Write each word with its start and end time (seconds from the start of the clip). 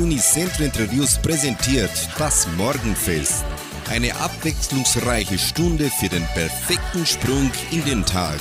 Unicentro 0.00 0.64
Interviews 0.64 1.18
präsentiert 1.18 1.90
das 2.18 2.46
Morgenfest. 2.56 3.44
Eine 3.90 4.14
abwechslungsreiche 4.14 5.38
Stunde 5.38 5.90
für 5.90 6.08
den 6.08 6.24
perfekten 6.34 7.04
Sprung 7.04 7.50
in 7.72 7.84
den 7.84 8.04
Tag. 8.04 8.38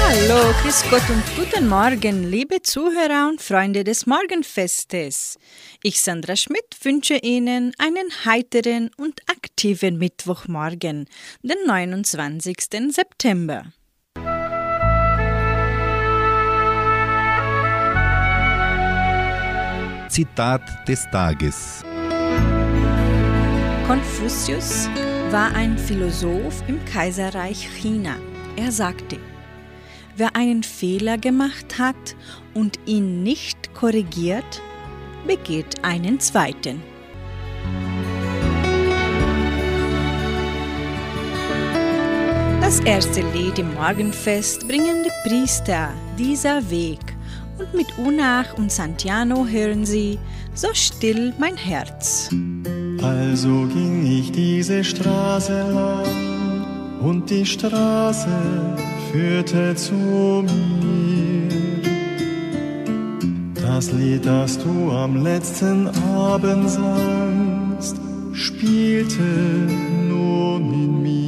Hallo, 0.00 0.54
Grüß 0.62 0.84
Gott 0.88 1.02
und 1.10 1.24
guten 1.36 1.68
Morgen, 1.68 2.30
liebe 2.30 2.62
Zuhörer 2.62 3.28
und 3.28 3.42
Freunde 3.42 3.82
des 3.82 4.06
Morgenfestes. 4.06 5.36
Ich, 5.82 6.00
Sandra 6.00 6.36
Schmidt, 6.36 6.76
wünsche 6.82 7.16
Ihnen 7.16 7.72
einen 7.78 8.24
heiteren 8.24 8.90
und 8.96 9.20
aktiven 9.28 9.98
Mittwochmorgen, 9.98 11.06
den 11.42 11.58
29. 11.66 12.56
September. 12.90 13.64
Zitat 20.18 20.62
des 20.88 21.08
Tages. 21.12 21.84
Konfuzius 23.86 24.88
war 25.30 25.54
ein 25.54 25.78
Philosoph 25.78 26.64
im 26.66 26.84
Kaiserreich 26.84 27.68
China. 27.80 28.16
Er 28.56 28.72
sagte, 28.72 29.18
Wer 30.16 30.34
einen 30.34 30.64
Fehler 30.64 31.18
gemacht 31.18 31.78
hat 31.78 32.16
und 32.52 32.80
ihn 32.84 33.22
nicht 33.22 33.72
korrigiert, 33.74 34.60
begeht 35.24 35.84
einen 35.84 36.18
zweiten. 36.18 36.82
Das 42.60 42.80
erste 42.80 43.20
Lied 43.20 43.60
im 43.60 43.72
Morgenfest 43.74 44.66
bringen 44.66 45.04
die 45.04 45.28
Priester 45.28 45.90
dieser 46.18 46.68
Weg 46.68 47.17
und 47.60 47.74
mit 47.74 47.98
Unach 47.98 48.56
und 48.56 48.70
Santiano 48.70 49.46
hören 49.46 49.84
sie 49.84 50.18
So 50.54 50.68
still 50.72 51.32
mein 51.38 51.56
Herz. 51.56 52.30
Also 53.02 53.66
ging 53.72 54.04
ich 54.06 54.32
diese 54.32 54.82
Straße 54.82 55.70
lang 55.72 57.00
und 57.00 57.30
die 57.30 57.46
Straße 57.46 58.28
führte 59.10 59.74
zu 59.76 59.94
mir. 59.94 61.48
Das 63.54 63.92
Lied, 63.92 64.26
das 64.26 64.58
du 64.58 64.90
am 64.90 65.22
letzten 65.22 65.88
Abend 65.88 66.68
sangst, 66.68 67.96
spielte 68.32 69.22
nun 70.08 70.72
in 70.72 71.02
mir. 71.02 71.27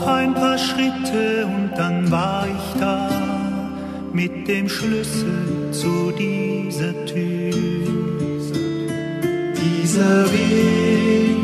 Noch 0.00 0.06
ein 0.06 0.32
paar 0.32 0.56
Schritte 0.56 1.44
und 1.44 1.72
dann 1.76 2.10
war 2.10 2.46
ich 2.46 2.80
da 2.80 3.10
mit 4.14 4.48
dem 4.48 4.66
Schlüssel 4.66 5.70
zu 5.72 6.10
dieser 6.12 7.04
Tür. 7.04 7.52
Dieser 9.60 10.24
Weg 10.32 11.36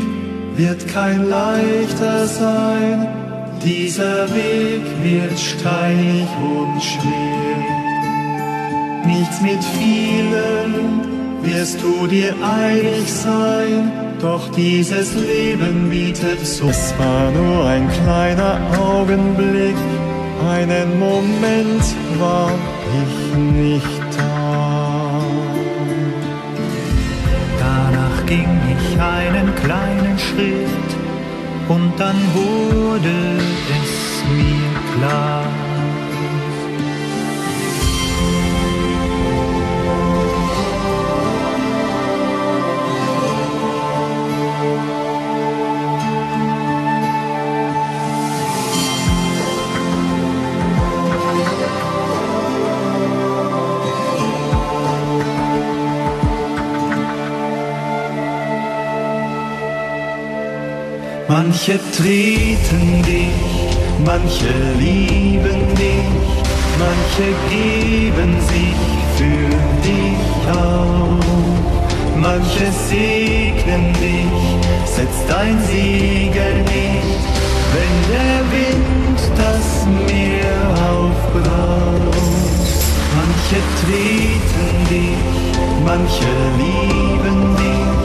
wird 0.55 0.87
kein 0.87 1.29
leichter 1.29 2.25
sein, 2.25 3.07
dieser 3.63 4.27
Weg 4.33 4.81
wird 5.03 5.37
steinig 5.37 6.27
und 6.41 6.81
schwer. 6.81 7.57
Nichts 9.05 9.39
mit 9.39 9.63
vielen 9.63 10.73
wirst 11.43 11.79
du 11.83 12.07
dir 12.07 12.33
einig 12.41 13.13
sein, 13.13 14.06
doch 14.21 14.49
dieses 14.51 15.13
Leben 15.15 15.89
bietet 15.89 16.45
so. 16.45 16.69
Es 16.69 16.93
war 16.97 17.31
nur 17.31 17.65
ein 17.65 17.87
kleiner 17.89 18.59
Augenblick, 18.79 19.75
einen 20.49 20.99
Moment 20.99 21.83
war 22.19 22.51
ich 23.01 23.37
nicht 23.37 24.01
da. 24.17 25.21
Danach 27.59 28.25
ging 28.25 28.59
ich 28.75 28.99
einen 28.99 29.53
kleinen 29.55 30.17
Schritt 30.17 30.89
und 31.67 31.93
dann 31.97 32.15
wurde 32.33 33.37
es 33.37 34.23
mir 34.31 34.69
klar. 34.95 35.66
Manche 61.29 61.77
treten 61.91 63.03
dich, 63.03 63.77
manche 64.05 64.53
lieben 64.79 65.75
dich, 65.75 66.07
manche 66.79 67.27
geben 67.49 68.33
sich 68.47 68.79
für 69.17 69.49
dich 69.83 70.57
auf. 70.57 71.25
Manche 72.15 72.71
segnen 72.87 73.91
dich, 73.95 74.85
setzt 74.85 75.25
dein 75.27 75.59
Siegel 75.69 76.61
nicht, 76.61 77.23
wenn 77.73 77.95
der 78.13 78.39
Wind 78.53 79.19
das 79.35 79.85
Meer 80.07 80.59
aufbraust. 80.89 82.37
Manche 83.17 83.59
treten 83.81 84.69
dich, 84.89 85.23
manche 85.83 86.31
lieben 86.57 87.55
dich, 87.57 87.96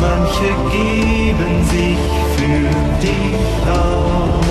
manche 0.00 0.50
geben 0.70 1.64
sich 1.70 1.98
für 2.36 2.70
dich 3.02 3.40
auf. 3.70 4.44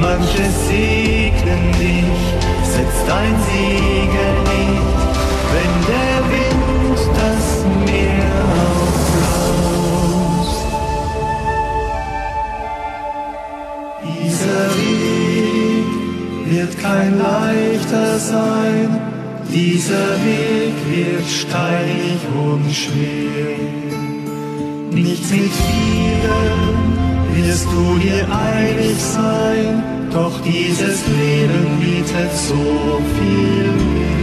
Manche 0.00 0.44
segnen 0.68 1.64
dich, 1.78 2.22
setzt 2.62 3.04
dein 3.08 3.34
Siegel 3.46 4.34
nicht, 4.52 5.00
wenn 5.52 5.72
der 5.92 6.18
Wind 6.32 6.98
das 7.20 7.46
Meer 7.86 8.36
aufblaust. 8.84 9.54
Dieser 14.04 14.64
Weg 14.78 15.88
wird 16.50 16.72
kein 16.82 17.12
leichter 17.18 18.10
sein, 18.18 18.88
dieser 19.48 20.08
Weg 20.24 20.74
wird 20.90 21.26
steinig 21.28 22.18
und 22.34 22.64
schwer. 22.72 23.83
Nichts 24.94 25.28
mit 25.32 25.50
vielen 25.50 26.94
wirst 27.34 27.66
du 27.66 27.98
dir 27.98 28.28
einig 28.30 28.96
sein, 28.96 29.82
doch 30.12 30.40
dieses 30.42 31.04
Leben 31.08 31.80
bietet 31.80 32.32
so 32.32 33.02
viel 33.16 33.72
mehr. 33.90 34.14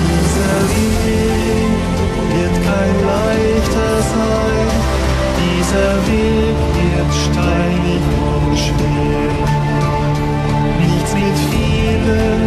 Dieser 0.00 0.60
Weg 0.72 1.74
wird 2.32 2.56
kein 2.64 2.96
leichter 3.12 3.94
sein, 4.14 4.68
dieser 5.44 5.92
Weg 6.08 6.56
wird 6.80 7.10
steinig 7.26 8.02
und 8.32 8.56
schwer. 8.58 9.32
Nichts 10.80 11.12
mit 11.12 11.36
vielen 11.52 12.42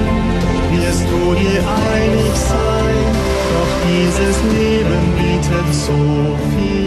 wirst 0.73 1.06
du 1.06 1.35
dir 1.35 1.62
einig 1.94 2.34
sein, 2.50 3.16
doch 3.53 3.74
dieses 3.88 4.38
Leben 4.53 5.03
bietet 5.18 5.74
so 5.74 6.38
viel 6.52 6.87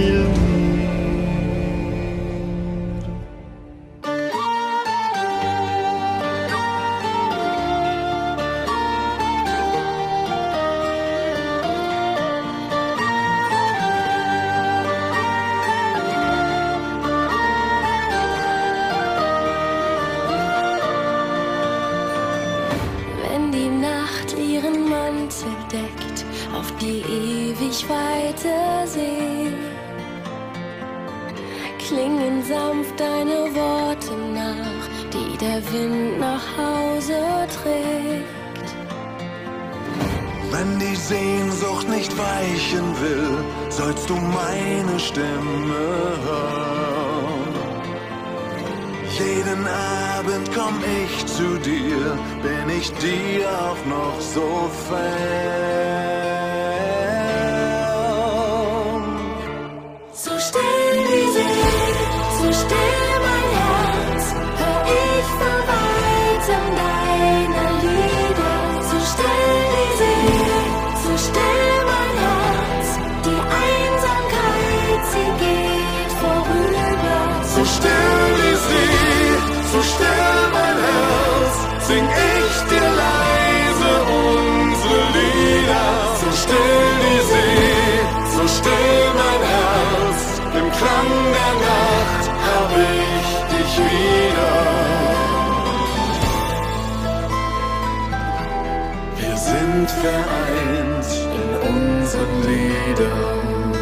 vereint 100.02 101.10
in 101.38 101.48
unseren 101.70 102.34
Liedern. 102.48 103.72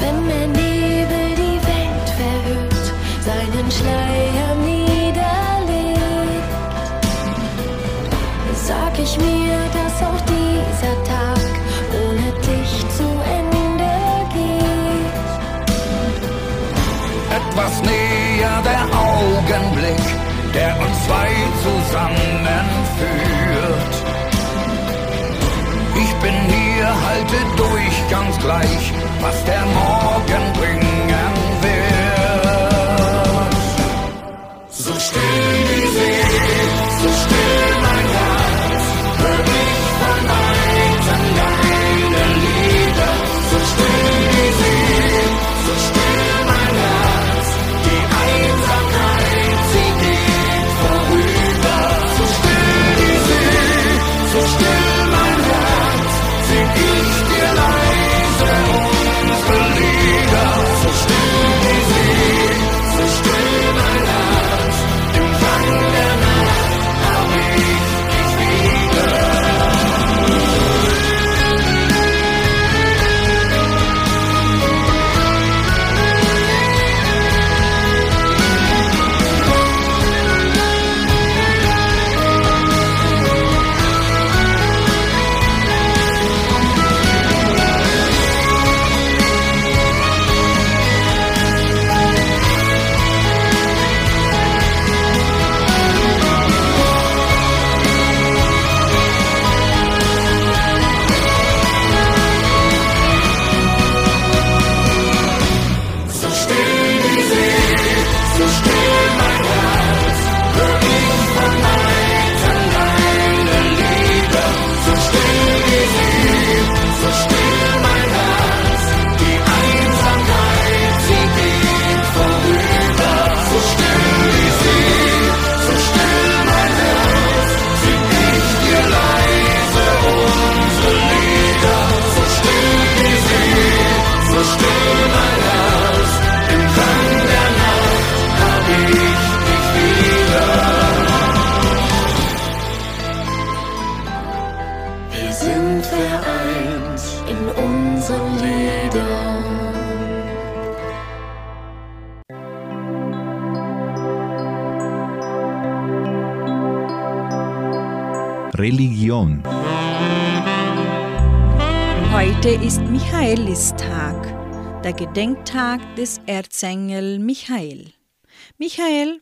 Wenn 0.00 0.18
der 0.28 0.46
Nebel 0.60 1.28
die 1.42 1.58
Welt 1.70 2.08
verhüllt, 2.20 2.86
seinen 3.28 3.68
Schleier 3.78 4.52
niederlegt, 4.70 5.98
sag 8.68 8.94
ich 8.98 9.16
mir, 9.18 9.58
dass 9.76 9.96
auch 10.08 10.20
dieser 10.36 10.96
Tag 11.12 11.44
ohne 12.02 12.28
dich 12.48 12.72
zu 12.96 13.08
Ende 13.38 13.94
geht. 14.36 15.30
etwas 17.38 17.74
näher 17.82 18.58
der 18.70 18.84
Augenblick, 19.08 20.06
der 20.54 20.72
uns 20.84 20.96
zwei 21.06 21.30
zusammenführt. 21.64 23.39
Halte 27.30 27.56
durch, 27.56 28.10
ganz 28.10 28.38
gleich, 28.38 28.92
was 29.20 29.44
der 29.44 29.64
Morgen 29.66 30.52
bringen 30.54 30.89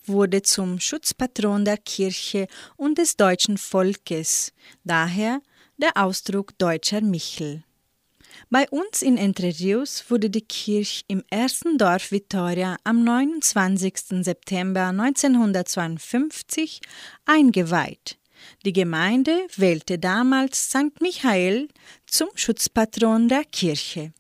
wurde 0.09 0.43
zum 0.43 0.81
Schutzpatron 0.81 1.65
der 1.65 1.77
Kirche 1.77 2.47
und 2.77 2.99
des 2.99 3.17
deutschen 3.17 3.59
Volkes, 3.59 4.53
daher 4.85 5.41
der 5.77 5.97
Ausdruck 5.97 6.59
deutscher 6.59 7.01
Michel. 7.01 7.63
Bei 8.51 8.69
uns 8.71 9.03
in 9.03 9.17
Entre 9.17 9.53
Rios 9.59 10.05
wurde 10.09 10.31
die 10.31 10.43
Kirche 10.43 11.05
im 11.09 11.23
ersten 11.31 11.77
Dorf 11.77 12.13
Vitoria 12.13 12.77
am 12.85 13.05
29. 13.05 14.23
September 14.23 14.87
1952 14.87 16.81
eingeweiht. 17.27 18.19
Die 18.65 18.73
Gemeinde 18.73 19.47
wählte 19.57 19.99
damals 19.99 20.71
St. 20.71 21.01
Michael 21.01 21.69
zum 22.07 22.29
Schutzpatron 22.35 23.29
der 23.29 23.45
Kirche. 23.45 24.13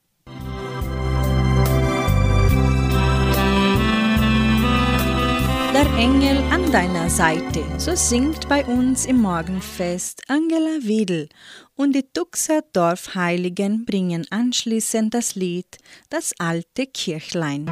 Engel 5.98 6.36
an 6.52 6.70
deiner 6.70 7.10
Seite, 7.10 7.64
so 7.76 7.96
singt 7.96 8.48
bei 8.48 8.64
uns 8.64 9.04
im 9.04 9.20
Morgenfest 9.20 10.22
Angela 10.28 10.78
Wiedel 10.82 11.28
und 11.74 11.92
die 11.92 12.04
Tuxer 12.12 12.62
Dorfheiligen 12.72 13.84
bringen 13.84 14.24
anschließend 14.30 15.12
das 15.12 15.34
Lied 15.34 15.78
Das 16.08 16.34
alte 16.38 16.86
Kirchlein. 16.86 17.68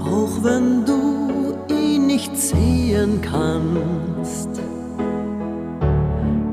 Auch 0.00 0.44
sehen 2.38 3.20
kannst, 3.20 4.48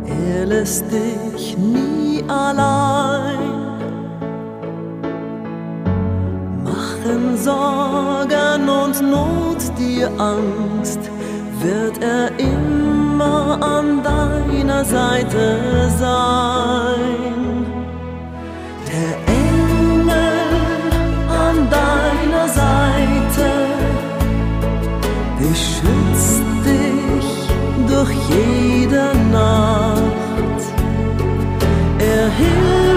er 0.05 0.45
lässt 0.45 0.85
dich 0.91 1.57
nie 1.57 2.23
allein. 2.27 3.37
Machen 6.63 7.37
Sorgen 7.37 8.67
und 8.67 9.01
Not 9.11 9.61
dir 9.77 10.09
Angst, 10.17 10.99
wird 11.61 12.01
er 12.03 12.31
immer 12.39 13.59
an 13.61 14.01
deiner 14.01 14.83
Seite 14.83 15.89
sein. 15.99 17.65
Der 18.87 19.24
durch 28.05 28.17
jede 28.29 29.11
Nacht. 29.31 30.61
Er 31.99 32.29
hilft 32.29 32.94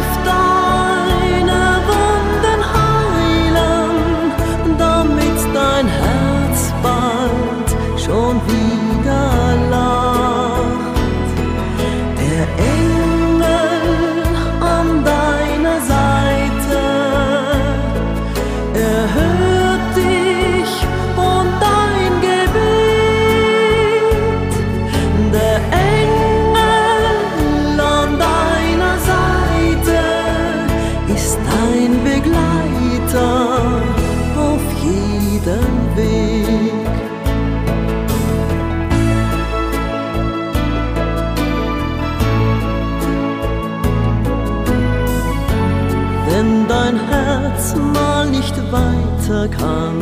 weiter 49.28 49.48
kann. 49.48 50.00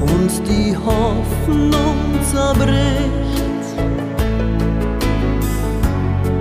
Und 0.00 0.48
die 0.48 0.76
Hoffnung 0.76 1.96
zerbricht, 2.30 3.66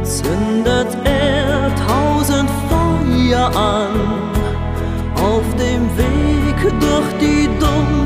zündet 0.03 0.97
er 1.03 1.71
tausend 1.87 2.49
Feuer 2.69 3.47
an. 3.55 3.91
Auf 5.15 5.43
dem 5.55 5.89
Weg 5.97 6.79
durch 6.79 7.13
die 7.19 7.49
Dunkelheit 7.59 7.96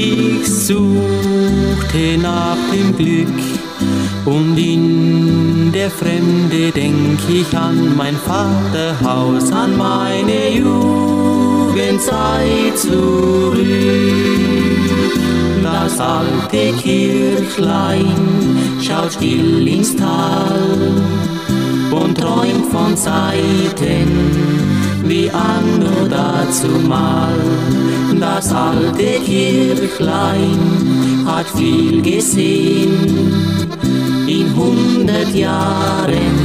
Ich 0.00 0.46
suchte 0.46 0.92
nach 2.22 2.56
dem 2.72 2.96
Glück 2.96 3.26
und 4.26 4.56
in 4.56 5.72
der 5.72 5.90
Fremde 5.90 6.70
denk 6.70 7.18
ich 7.28 7.52
an 7.56 7.96
mein 7.96 8.14
Vaterhaus, 8.14 9.50
an 9.50 9.76
meine 9.76 10.50
Jugendzeit 10.56 11.98
zurück. 12.76 13.58
Das 15.64 15.98
alte 15.98 16.72
Kirchlein 16.80 18.06
schaut 18.80 19.14
still 19.14 19.66
ins 19.66 19.96
Tal 19.96 20.92
und 21.90 22.16
träumt 22.16 22.66
von 22.70 22.96
Zeiten 22.96 24.77
wie 25.08 25.30
anno 25.30 26.06
dazumal. 26.08 27.38
Das 28.20 28.52
alte 28.52 29.20
Kirchlein 29.24 30.58
hat 31.26 31.46
viel 31.56 32.02
gesehen, 32.02 33.32
in 34.26 34.54
hundert 34.54 35.34
Jahren 35.34 36.36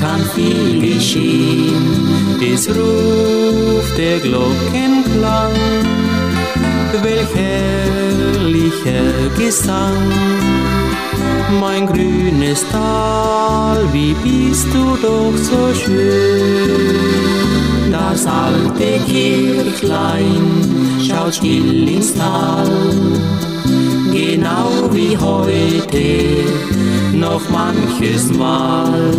kann 0.00 0.22
viel 0.34 0.80
geschehen. 0.80 2.40
Es 2.40 2.68
ruft 2.68 3.98
der 3.98 4.18
Glockenklang, 4.20 5.52
welch 7.02 7.34
herrlicher 7.34 9.10
Gesang 9.36 10.12
mein 11.60 11.86
grünes 11.86 12.64
Tal, 12.70 13.78
wie 13.92 14.14
bist 14.14 14.66
du 14.72 14.96
doch 15.00 15.36
so 15.36 15.74
schön. 15.74 17.63
Das 17.94 18.26
alte 18.26 18.98
Kirchlein 19.06 20.98
schaut 21.00 21.36
still 21.36 21.88
ins 21.88 22.12
Tal, 22.12 22.68
genau 24.10 24.88
wie 24.90 25.16
heute, 25.16 26.44
noch 27.16 27.48
manches 27.50 28.32
Mal. 28.32 29.12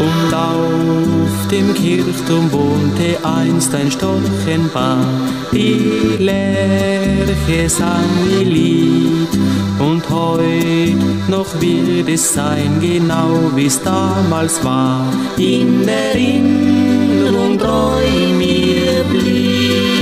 Und 0.00 0.34
auf 0.34 1.48
dem 1.50 1.74
Kirchturm 1.74 2.52
wohnte 2.52 3.18
einst 3.22 3.74
ein 3.74 3.90
Storchenpaar, 3.90 5.06
die 5.52 6.16
Lerche 6.18 7.68
sang 7.68 8.04
ihr 8.30 8.44
Lied. 8.44 9.32
Und 9.78 10.08
heut 10.10 11.28
noch 11.28 11.60
wird 11.60 12.08
es 12.08 12.34
sein, 12.34 12.78
genau 12.80 13.50
wie 13.54 13.66
es 13.66 13.82
damals 13.82 14.62
war, 14.64 15.06
in 15.36 15.86
Erinnerung 15.88 17.58
treu 17.58 18.02
mir 18.36 19.04
blieb 19.10 19.98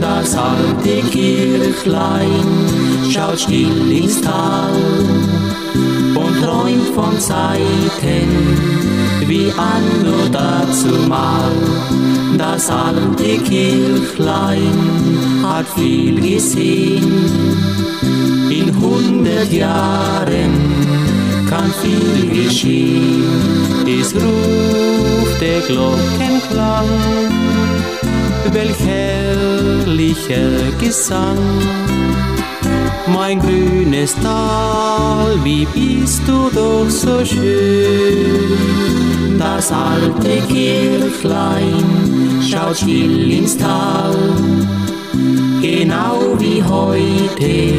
das 0.00 0.36
alte 0.36 1.00
Kirchturm. 1.10 1.51
Kirchlein 1.72 2.46
schaut 3.10 3.40
still 3.40 3.90
ins 3.90 4.20
Tal 4.20 4.72
und 6.14 6.42
träumt 6.42 6.88
von 6.94 7.18
Zeiten 7.18 8.28
wie 9.26 9.50
anno 9.56 10.28
dazumal. 10.30 11.52
Das 12.36 12.70
alte 12.70 13.38
Kirchlein 13.44 14.78
hat 15.42 15.66
viel 15.74 16.20
gesehen, 16.20 17.24
in 18.50 18.80
hundert 18.80 19.52
Jahren 19.52 20.52
kann 21.48 21.72
viel 21.82 22.44
geschehen. 22.44 23.24
Es 23.86 24.14
ruft 24.14 25.40
der 25.40 25.60
Glockenklang 25.60 26.88
welch 28.50 28.80
herrlicher 28.80 30.72
Gesang. 30.80 31.38
Mein 33.06 33.38
grünes 33.40 34.14
Tal, 34.22 35.38
wie 35.44 35.66
bist 35.66 36.22
du 36.26 36.50
doch 36.54 36.88
so 36.88 37.24
schön. 37.24 38.58
Das 39.38 39.72
alte 39.72 40.40
Kirchlein 40.48 41.84
schaut 42.48 42.76
still 42.76 43.32
ins 43.32 43.56
Tal, 43.56 44.16
genau 45.60 46.36
wie 46.38 46.62
heute, 46.62 47.74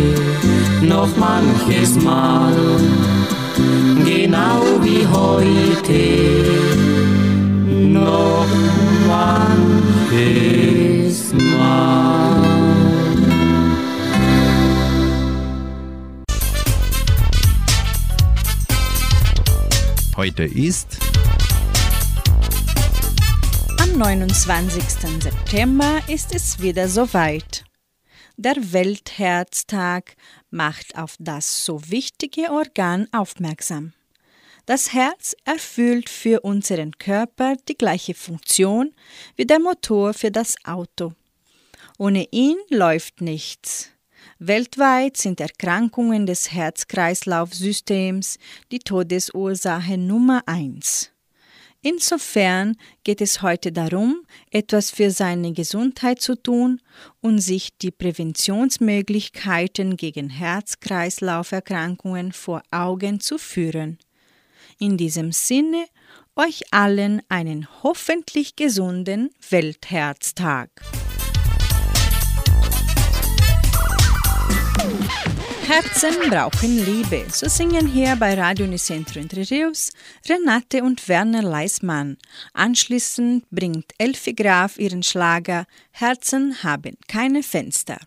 noch 0.82 1.10
manches 1.18 1.96
Mal, 2.04 2.54
genau 4.06 4.62
wie 4.82 5.08
heute, 5.08 6.02
noch 7.70 8.46
manches. 9.08 9.93
Heute 20.16 20.44
ist 20.44 21.00
Am 23.82 23.98
29. 23.98 24.84
September 25.22 26.00
ist 26.08 26.34
es 26.36 26.62
wieder 26.62 26.88
soweit. 26.88 27.66
Der 28.38 28.56
Weltherztag 28.56 30.16
macht 30.50 30.98
auf 30.98 31.16
das 31.20 31.66
so 31.66 31.82
wichtige 31.90 32.52
Organ 32.52 33.08
aufmerksam. 33.12 33.94
Das 34.66 34.94
Herz 34.94 35.36
erfüllt 35.44 36.10
für 36.10 36.40
unseren 36.40 36.98
Körper 36.98 37.58
die 37.68 37.76
gleiche 37.76 38.14
Funktion 38.14 38.94
wie 39.36 39.46
der 39.46 39.60
Motor 39.60 40.14
für 40.14 40.32
das 40.32 40.56
Auto. 40.64 41.12
Ohne 41.98 42.30
ihn 42.32 42.56
läuft 42.70 43.20
nichts. 43.20 43.90
Weltweit 44.40 45.18
sind 45.18 45.42
Erkrankungen 45.42 46.26
des 46.26 46.54
Herz-Kreislauf-Systems 46.54 48.40
die 48.72 48.80
Todesursache 48.80 49.98
Nummer 49.98 50.44
eins. 50.46 51.10
Insofern 51.82 52.78
geht 53.04 53.20
es 53.20 53.42
heute 53.42 53.74
darum, 53.74 54.26
etwas 54.50 54.92
für 54.92 55.12
seine 55.12 55.52
Gesundheit 55.52 56.22
zu 56.22 56.42
tun 56.42 56.80
und 57.20 57.40
sich 57.40 57.78
die 57.78 57.92
Präventionsmöglichkeiten 57.92 59.98
gegen 59.98 60.30
Herz-Kreislauf-Erkrankungen 60.30 62.32
vor 62.32 62.64
Augen 62.72 63.20
zu 63.20 63.38
führen. 63.38 63.98
In 64.84 64.98
diesem 64.98 65.32
Sinne 65.32 65.86
euch 66.36 66.64
allen 66.72 67.22
einen 67.30 67.70
hoffentlich 67.84 68.58
gesunden 68.58 69.30
Weltherztag. 69.50 70.72
Herzen 75.66 76.30
brauchen 76.30 76.84
Liebe. 76.84 77.24
So 77.32 77.48
singen 77.48 77.88
hier 77.88 78.18
bei 78.18 78.34
Radio 78.34 78.66
Unicentro 78.66 79.22
Entre 79.22 79.50
Rios 79.50 79.94
Renate 80.28 80.84
und 80.84 81.08
Werner 81.08 81.44
Leismann. 81.44 82.18
Anschließend 82.52 83.50
bringt 83.52 83.94
Elfi 83.98 84.34
Graf 84.34 84.78
ihren 84.78 85.02
Schlager 85.02 85.66
Herzen 85.92 86.62
haben 86.62 86.98
keine 87.08 87.42
Fenster. 87.42 88.00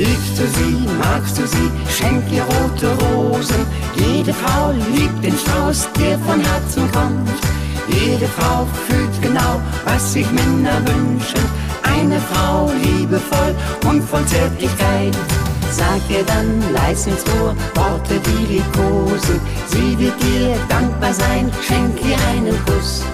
Liebst 0.00 0.38
du 0.38 0.46
sie, 0.46 0.78
magst 0.98 1.36
du 1.36 1.46
sie, 1.46 1.70
schenk 1.94 2.24
ihr 2.32 2.42
rote 2.42 2.88
Rosen. 3.04 3.66
Jede 3.94 4.32
Frau 4.32 4.72
liebt 4.94 5.22
den 5.22 5.36
Strauß, 5.36 5.88
der 5.98 6.18
von 6.20 6.40
Herzen 6.40 6.90
kommt. 6.90 7.28
Jede 7.86 8.26
Frau 8.26 8.66
fühlt 8.88 9.20
genau, 9.20 9.60
was 9.84 10.14
sich 10.14 10.26
Männer 10.32 10.80
wünschen. 10.86 11.44
Eine 11.82 12.18
Frau 12.18 12.70
liebevoll 12.82 13.54
und 13.90 14.00
voll 14.02 14.24
Zärtlichkeit. 14.24 15.14
Sag 15.70 16.00
ihr 16.08 16.24
dann 16.24 16.72
leise 16.72 17.10
ins 17.10 17.24
Ohr 17.38 17.54
Worte, 17.74 18.18
die 18.24 18.54
liebkosen. 18.54 19.38
Sie 19.66 19.98
wird 19.98 20.14
dir 20.22 20.56
dankbar 20.70 21.12
sein, 21.12 21.52
schenk 21.60 21.94
ihr 22.02 22.16
einen 22.30 22.56
Kuss. 22.64 23.04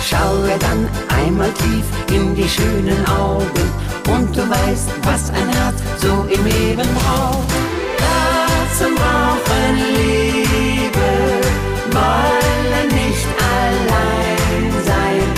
Schaue 0.00 0.56
dann 0.60 0.88
einmal 1.08 1.50
tief 1.54 1.86
in 2.16 2.36
die 2.36 2.48
schönen 2.48 3.04
Augen 3.06 3.85
und 4.08 4.36
du 4.36 4.48
weißt, 4.48 4.88
was 5.02 5.30
ein 5.30 5.48
Herz 5.48 5.82
so 5.98 6.24
im 6.28 6.44
Leben 6.44 6.86
braucht. 6.94 7.48
Herzen 7.98 8.94
brauchen 8.94 9.76
Liebe, 9.96 11.40
wollen 11.90 12.88
nicht 12.88 13.26
allein 13.58 14.72
sein. 14.84 15.28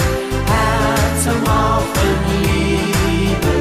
Herzen 0.52 1.36
brauchen 1.44 2.12
Liebe 2.42 3.56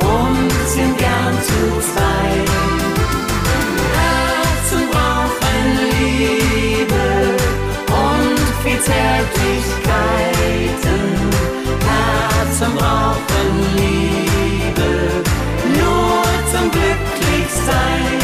und 0.00 0.50
sind 0.68 0.98
gern 0.98 1.34
zu 1.48 1.60
zweit. 1.92 2.50
Herzen 3.98 4.82
brauchen 4.90 5.62
Liebe 5.98 7.06
und 7.86 8.38
viel 8.62 8.80
Zärtlichkeiten. 8.80 11.37
Herzen 12.38 12.72
brauchen 12.76 13.48
Liebe, 13.74 14.90
nur 15.74 16.22
zum 16.52 16.70
Glücklichsein. 16.70 18.20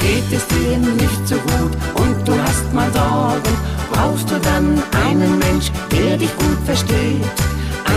Geht 0.00 0.36
es 0.36 0.44
dir 0.48 0.78
nicht 0.78 1.28
so 1.28 1.36
gut 1.36 1.72
und 1.94 2.26
du 2.26 2.32
hast 2.42 2.72
mal 2.74 2.90
Sorgen, 2.92 3.54
brauchst 3.92 4.28
du 4.28 4.38
dann 4.40 4.82
einen 5.06 5.38
Mensch, 5.38 5.70
der 5.92 6.16
dich 6.16 6.36
gut 6.36 6.58
versteht. 6.64 7.38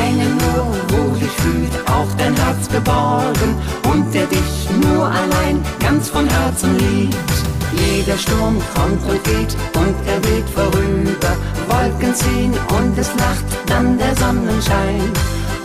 Einen 0.03 0.37
nur, 0.37 0.67
wo 0.89 1.15
dich 1.15 1.31
fühlt, 1.31 1.73
auch 1.87 2.11
dein 2.19 2.35
Herz 2.35 2.69
geborgen 2.69 3.55
und 3.91 4.13
der 4.13 4.27
dich 4.27 4.69
nur 4.83 5.07
allein 5.07 5.63
ganz 5.79 6.09
von 6.09 6.27
Herzen 6.29 6.77
liebt. 6.77 7.56
Jeder 7.73 8.17
Sturm 8.17 8.61
kommt 8.73 9.03
und 9.09 9.23
geht 9.23 9.55
und 9.75 9.95
er 10.07 10.23
weht 10.23 10.49
vorüber. 10.49 11.35
Wolken 11.67 12.13
ziehen 12.15 12.53
und 12.77 12.97
es 12.97 13.09
lacht 13.15 13.45
dann 13.67 13.97
der 13.97 14.15
Sonnenschein. 14.15 15.11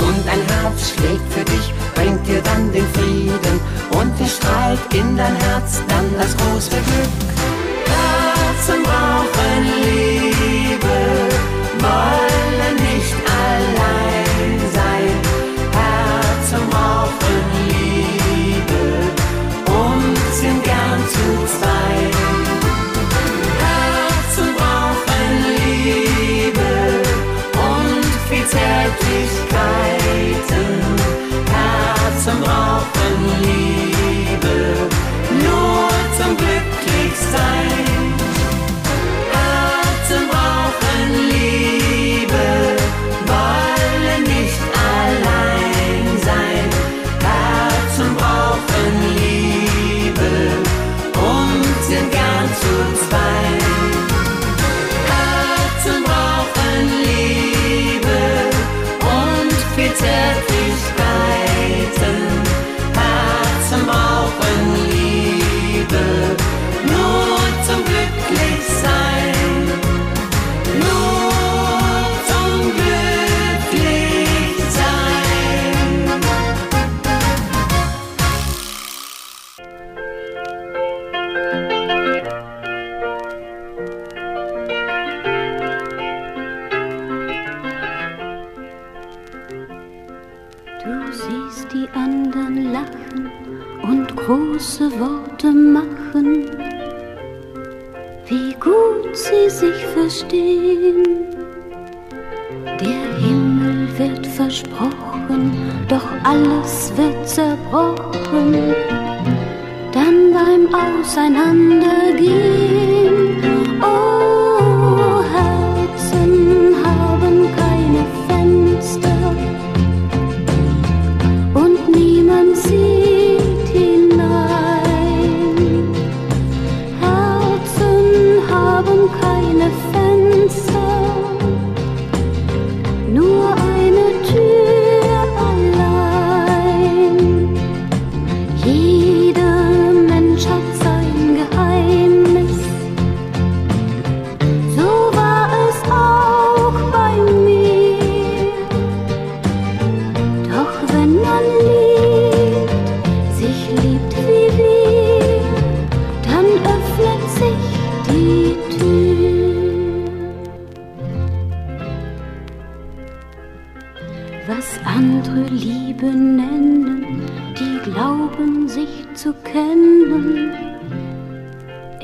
Und 0.00 0.28
ein 0.28 0.42
Herz 0.48 0.92
schlägt 0.94 1.32
für 1.32 1.44
dich, 1.44 1.72
bringt 1.94 2.26
dir 2.26 2.42
dann 2.42 2.72
den 2.72 2.86
Frieden. 2.92 3.60
Und 3.90 4.12
es 4.20 4.36
strahlt 4.36 4.80
in 4.92 5.16
dein 5.16 5.36
Herz 5.36 5.80
dann 5.88 6.06
das 6.18 6.36
große 6.36 6.70
Glück. 6.70 7.32
Herzen 7.86 8.82
brauchen 8.82 9.62
Liebe, 9.82 10.88
wollen 11.80 12.31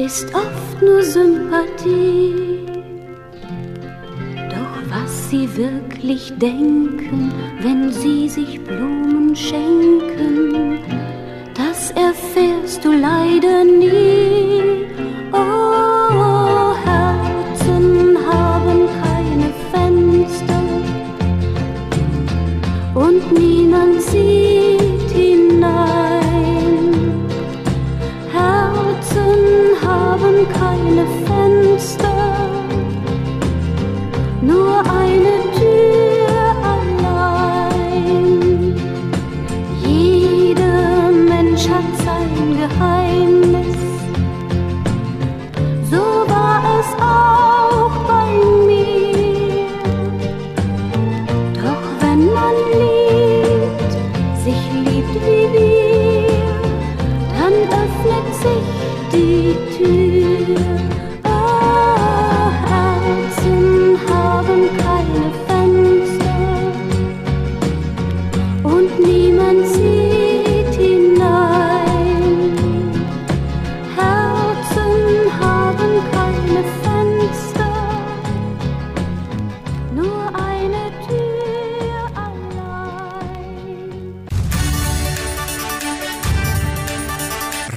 ist 0.08 0.34
oft 0.34 0.80
nur 0.80 1.02
Sympathie. 1.02 2.64
Doch 4.48 4.76
was 4.88 5.28
sie 5.28 5.46
wirklich 5.54 6.32
denken, 6.38 7.30
wenn 7.60 7.92
sie 7.92 8.26
sich 8.26 8.58
Blumen 8.64 9.36
schenken, 9.36 9.77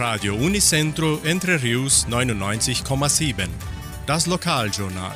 Radio 0.02 0.34
Unicentro 0.34 1.22
Entre 1.24 1.62
Rius 1.62 2.08
99,7. 2.10 3.48
Das 4.08 4.26
Lokaljournal. 4.26 5.16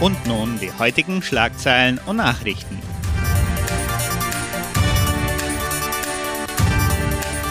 Und 0.00 0.26
nun 0.26 0.58
die 0.58 0.72
heutigen 0.72 1.22
Schlagzeilen 1.22 2.00
und 2.04 2.16
Nachrichten. 2.16 2.76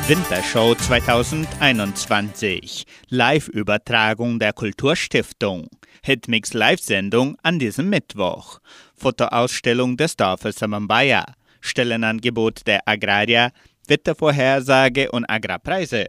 Wintershow 0.09 0.75
2021. 0.75 2.83
Live-Übertragung 3.07 4.39
der 4.39 4.51
Kulturstiftung. 4.51 5.69
Hitmix 6.03 6.53
Live-Sendung 6.53 7.37
an 7.43 7.59
diesem 7.59 7.89
Mittwoch. 7.89 8.59
Fotoausstellung 8.97 9.95
des 9.95 10.17
Dorfes 10.17 10.57
Samambaya. 10.57 11.23
Stellenangebot 11.61 12.67
der 12.67 12.85
Agraria. 12.85 13.53
Wettervorhersage 13.87 15.11
und 15.11 15.25
Agrarpreise. 15.29 16.07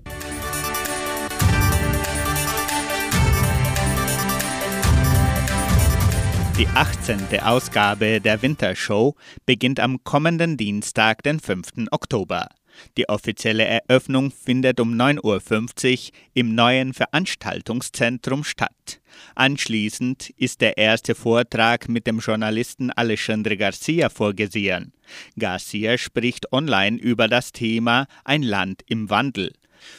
Die 6.59 6.67
18. 6.67 7.41
Ausgabe 7.41 8.21
der 8.21 8.43
Wintershow 8.43 9.15
beginnt 9.47 9.79
am 9.79 10.03
kommenden 10.03 10.57
Dienstag, 10.57 11.23
den 11.23 11.39
5. 11.39 11.87
Oktober. 11.93 12.49
Die 12.97 13.09
offizielle 13.09 13.65
Eröffnung 13.65 14.33
findet 14.33 14.81
um 14.81 14.95
9.50 14.95 16.09
Uhr 16.09 16.15
im 16.35 16.57
neuen 16.57 16.95
Veranstaltungszentrum 16.95 18.43
statt. 18.43 18.98
Anschließend 19.39 20.31
ist 20.31 20.63
der 20.63 20.79
erste 20.79 21.15
Vortrag 21.15 21.89
mit 21.89 22.09
dem 22.09 22.19
Journalisten 22.19 22.91
Alexandre 22.91 23.57
Garcia 23.57 24.09
vorgesehen. 24.09 24.93
Garcia 25.39 25.97
spricht 25.97 26.53
online 26.53 26.99
über 26.99 27.29
das 27.29 27.53
Thema 27.53 28.09
Ein 28.25 28.43
Land 28.43 28.83
im 28.89 29.11
Wandel. 29.11 29.53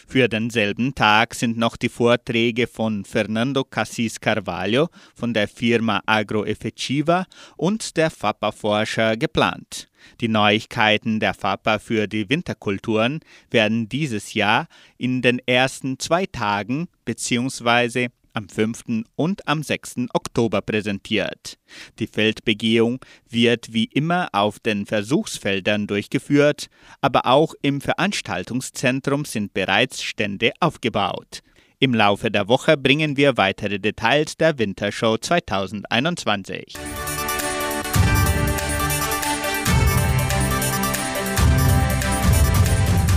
Für 0.06 0.28
denselben 0.28 0.93
Tag 0.93 1.36
sind 1.36 1.58
noch 1.58 1.78
die 1.78 1.88
Vorträge 1.88 2.67
von 2.67 3.06
Fernando 3.06 3.63
Cassis 3.63 4.19
Carvalho 4.19 4.89
von 5.15 5.34
der 5.34 5.47
Firma 5.47 6.02
Agroeffettiva 6.06 7.25
und 7.56 7.95
der 7.95 8.12
FAPA-Forscher 8.12 9.15
geplant. 9.15 9.88
Die 10.19 10.28
Neuigkeiten 10.28 11.21
der 11.21 11.34
FAPA 11.34 11.80
für 11.80 12.08
die 12.08 12.30
Winterkulturen 12.30 13.21
werden 13.52 13.88
dieses 13.88 14.34
Jahr 14.34 14.67
in 14.97 15.21
den 15.21 15.39
ersten 15.45 15.97
zwei 15.97 16.25
Tagen 16.25 16.89
bzw. 17.06 18.10
am 18.39 18.47
5. 18.47 19.04
und 19.15 19.45
am 19.47 19.63
6. 19.63 20.08
Oktober 20.13 20.62
präsentiert. 20.62 21.58
Die 21.99 22.08
Feldbegehung 22.08 22.99
wird 23.30 23.73
wie 23.73 23.84
immer 23.84 24.30
auf 24.32 24.60
den 24.60 24.86
Versuchsfeldern 24.86 25.88
durchgeführt, 25.88 26.67
aber 27.02 27.25
auch 27.25 27.54
im 27.62 27.82
Veranstaltungszentrum 27.82 29.25
sind 29.25 29.54
bereits 29.54 30.02
Stände 30.02 30.54
aufgebaut. 30.62 31.41
Im 31.80 31.93
Laufe 31.93 32.32
der 32.32 32.47
Woche 32.47 32.78
bringen 32.78 33.17
wir 33.17 33.36
weitere 33.36 33.80
Details 33.80 34.38
der 34.38 34.58
Wintershow 34.58 35.17
2021. 35.17 36.75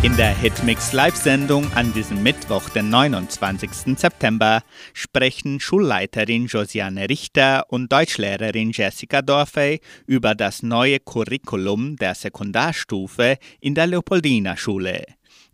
In 0.03 0.17
der 0.17 0.37
Hitmix 0.37 0.93
Live-Sendung 0.93 1.73
an 1.75 1.93
diesem 1.93 2.25
Mittwoch, 2.25 2.69
den 2.71 2.91
29. 2.91 3.97
September, 3.97 4.65
sprechen 4.95 5.61
Schulleiterin 5.61 6.47
Josiane 6.47 7.09
Richter 7.09 7.67
und 7.69 7.93
Deutschlehrerin 7.93 8.73
Jessica 8.73 9.23
Dorfey 9.23 9.81
über 10.07 10.35
das 10.35 10.65
neue 10.65 10.99
Curriculum 10.99 11.95
der 11.95 12.17
Sekundarstufe 12.17 13.39
in 13.61 13.77
der 13.77 13.87
Leopoldina 13.87 14.57
Schule. 14.57 15.07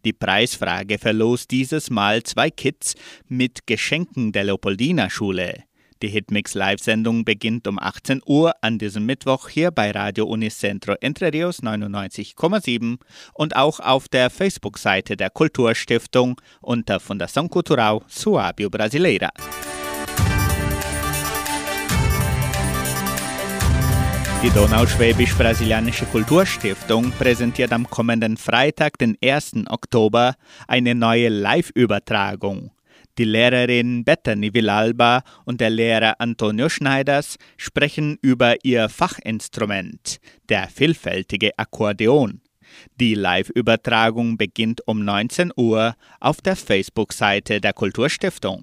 Die 0.06 0.14
Preisfrage 0.14 0.96
verlost 0.96 1.50
dieses 1.50 1.90
Mal 1.90 2.22
zwei 2.22 2.50
Kits 2.50 2.94
mit 3.26 3.66
Geschenken 3.66 4.32
der 4.32 4.44
Leopoldina 4.44 5.10
Schule. 5.10 5.67
Die 6.00 6.08
Hitmix 6.08 6.54
Live-Sendung 6.54 7.24
beginnt 7.24 7.66
um 7.66 7.78
18 7.80 8.22
Uhr 8.24 8.52
an 8.60 8.78
diesem 8.78 9.04
Mittwoch 9.04 9.48
hier 9.48 9.72
bei 9.72 9.90
Radio 9.90 10.26
Unicentro 10.26 10.94
Entre 11.00 11.32
Rios 11.32 11.60
99,7 11.60 12.98
und 13.34 13.56
auch 13.56 13.80
auf 13.80 14.08
der 14.08 14.30
Facebook-Seite 14.30 15.16
der 15.16 15.30
Kulturstiftung 15.30 16.40
unter 16.60 16.98
Fundação 16.98 17.48
Cultural 17.48 18.00
Suábio 18.08 18.70
Brasileira. 18.70 19.30
Die 24.40 24.50
Donauschwäbisch-Brasilianische 24.50 26.06
Kulturstiftung 26.06 27.10
präsentiert 27.10 27.72
am 27.72 27.90
kommenden 27.90 28.36
Freitag, 28.36 28.96
den 28.98 29.18
1. 29.20 29.66
Oktober, 29.68 30.36
eine 30.68 30.94
neue 30.94 31.28
Live-Übertragung. 31.28 32.70
Die 33.18 33.24
Lehrerin 33.24 34.04
Bethany 34.04 34.54
Villalba 34.54 35.22
und 35.44 35.60
der 35.60 35.70
Lehrer 35.70 36.20
Antonio 36.20 36.68
Schneiders 36.68 37.36
sprechen 37.56 38.16
über 38.22 38.54
ihr 38.62 38.88
Fachinstrument, 38.88 40.18
der 40.48 40.68
vielfältige 40.68 41.58
Akkordeon. 41.58 42.40
Die 43.00 43.14
Live-Übertragung 43.14 44.38
beginnt 44.38 44.86
um 44.86 45.04
19 45.04 45.50
Uhr 45.56 45.96
auf 46.20 46.40
der 46.40 46.54
Facebook-Seite 46.54 47.60
der 47.60 47.72
Kulturstiftung. 47.72 48.62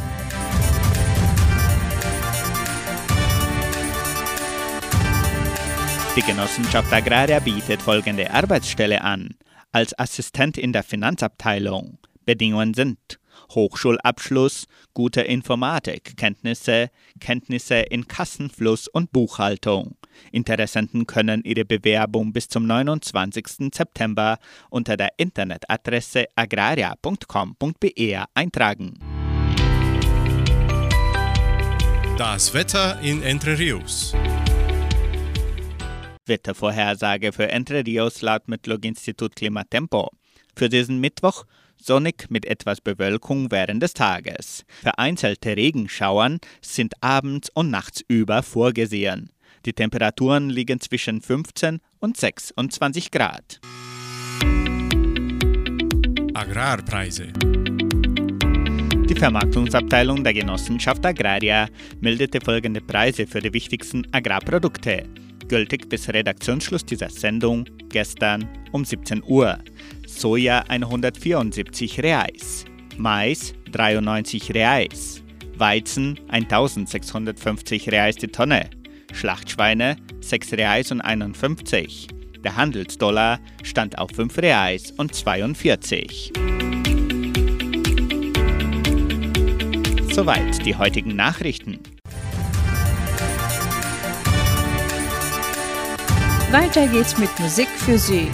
Die 6.17 6.21
Genossenschaft 6.21 6.91
Agraria 6.91 7.39
bietet 7.39 7.81
folgende 7.81 8.29
Arbeitsstelle 8.29 9.01
an. 9.01 9.29
Als 9.71 9.97
Assistent 9.97 10.57
in 10.57 10.73
der 10.73 10.83
Finanzabteilung. 10.83 11.99
Bedingungen 12.25 12.73
sind 12.73 12.97
Hochschulabschluss, 13.51 14.67
gute 14.93 15.21
Informatikkenntnisse, 15.21 16.89
Kenntnisse 17.21 17.75
in 17.75 18.09
Kassenfluss 18.09 18.89
und 18.89 19.13
Buchhaltung. 19.13 19.95
Interessenten 20.33 21.07
können 21.07 21.43
ihre 21.45 21.63
Bewerbung 21.63 22.33
bis 22.33 22.49
zum 22.49 22.67
29. 22.67 23.71
September 23.73 24.37
unter 24.69 24.97
der 24.97 25.11
Internetadresse 25.15 26.25
agraria.com.br 26.35 28.25
eintragen. 28.33 28.99
Das 32.17 32.53
Wetter 32.53 32.99
in 32.99 33.23
Entre 33.23 33.57
Rios. 33.57 34.13
Wettervorhersage 36.25 37.31
für 37.31 37.49
Entre 37.49 37.85
Rios 37.85 38.21
laut 38.21 38.47
Metlog-Institut 38.47 39.35
Klimatempo. 39.35 40.09
Für 40.55 40.69
diesen 40.69 40.99
Mittwoch 40.99 41.45
sonnig 41.81 42.29
mit 42.29 42.45
etwas 42.45 42.81
Bewölkung 42.81 43.51
während 43.51 43.81
des 43.81 43.93
Tages. 43.93 44.65
Vereinzelte 44.81 45.55
Regenschauern 45.55 46.39
sind 46.61 46.93
abends 47.01 47.49
und 47.53 47.71
nachts 47.71 48.03
über 48.07 48.43
vorgesehen. 48.43 49.31
Die 49.65 49.73
Temperaturen 49.73 50.49
liegen 50.49 50.79
zwischen 50.79 51.21
15 51.21 51.79
und 51.99 52.17
26 52.17 53.11
Grad. 53.11 53.59
Agrarpreise. 56.33 57.27
Die 59.09 59.15
Vermarktungsabteilung 59.15 60.23
der 60.23 60.33
Genossenschaft 60.33 61.05
Agraria 61.05 61.67
meldete 61.99 62.39
folgende 62.39 62.81
Preise 62.81 63.27
für 63.27 63.41
die 63.41 63.53
wichtigsten 63.53 64.07
Agrarprodukte 64.13 65.03
gültig 65.51 65.89
bis 65.89 66.07
Redaktionsschluss 66.07 66.85
dieser 66.85 67.09
Sendung 67.09 67.65
gestern 67.89 68.47
um 68.71 68.85
17 68.85 69.21
Uhr. 69.27 69.57
Soja 70.07 70.63
174 70.69 72.01
Reais, 72.01 72.63
Mais 72.97 73.53
93 73.69 74.53
Reais, 74.53 75.21
Weizen 75.57 76.17
1650 76.29 77.91
Reais 77.91 78.15
die 78.15 78.29
Tonne, 78.29 78.69
Schlachtschweine 79.11 79.97
6 80.21 80.53
Reais 80.53 80.89
und 80.89 81.01
51. 81.01 82.07
Der 82.45 82.55
Handelsdollar 82.55 83.41
stand 83.61 83.97
auf 83.97 84.11
5 84.15 84.37
Reais 84.37 84.91
und 84.91 85.13
42. 85.13 86.31
Soweit 90.13 90.65
die 90.65 90.77
heutigen 90.77 91.17
Nachrichten. 91.17 91.79
Weiter 96.51 96.85
geht's 96.87 97.17
mit 97.17 97.29
Musik 97.39 97.69
für 97.77 97.97
Sie. 97.97 98.29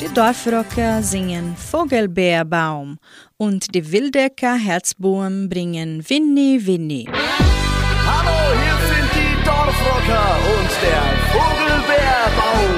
Die 0.00 0.12
Dorfrocker 0.12 1.04
singen 1.04 1.54
Vogelbeerbaum 1.56 2.98
und 3.36 3.72
die 3.76 3.92
Wildecker 3.92 4.56
Herzbuben 4.56 5.48
bringen 5.48 6.04
Winnie 6.08 6.66
Winnie. 6.66 7.06
Hallo, 7.08 8.58
hier 8.58 8.76
sind 8.88 9.10
die 9.14 9.44
Dorfrocker 9.44 10.38
und 10.50 10.70
der 10.82 11.04
Vogelbeerbaum. 11.30 12.74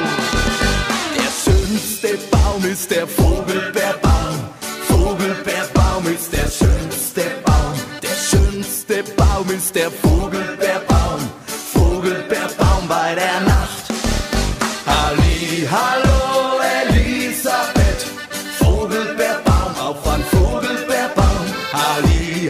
Der 1.16 1.32
schönste 1.42 2.18
Baum 2.30 2.62
ist 2.70 2.90
der 2.90 3.06
Vogelbeerbaum. 3.06 4.36
Vogelbeerbaum 4.88 6.06
ist 6.14 6.30
der 6.34 6.50
schönste 6.50 7.22
Baum. 7.46 7.72
Der 8.02 8.08
schönste 8.08 9.02
Baum 9.16 9.48
ist 9.56 9.74
der 9.74 9.90
Vogelbeerbaum. 9.90 10.21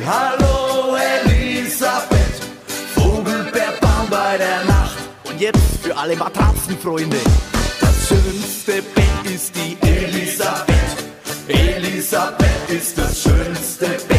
Hallo 0.00 0.96
Elisabeth, 0.96 2.40
Vogelbeerbaum 2.94 4.09
bei 4.09 4.38
der 4.38 4.64
Nacht. 4.64 4.96
Und 5.24 5.38
jetzt 5.38 5.59
für 5.83 5.94
alle 5.94 6.16
Matratzenfreunde, 6.16 7.18
das 7.78 8.09
schönste 8.09 8.81
Bett 8.94 9.35
ist 9.35 9.52
die 9.55 9.76
Elisabeth. 9.87 10.96
Elisabeth 11.46 12.70
ist 12.70 12.96
das 12.96 13.22
schönste 13.22 13.87
Bett, 14.09 14.12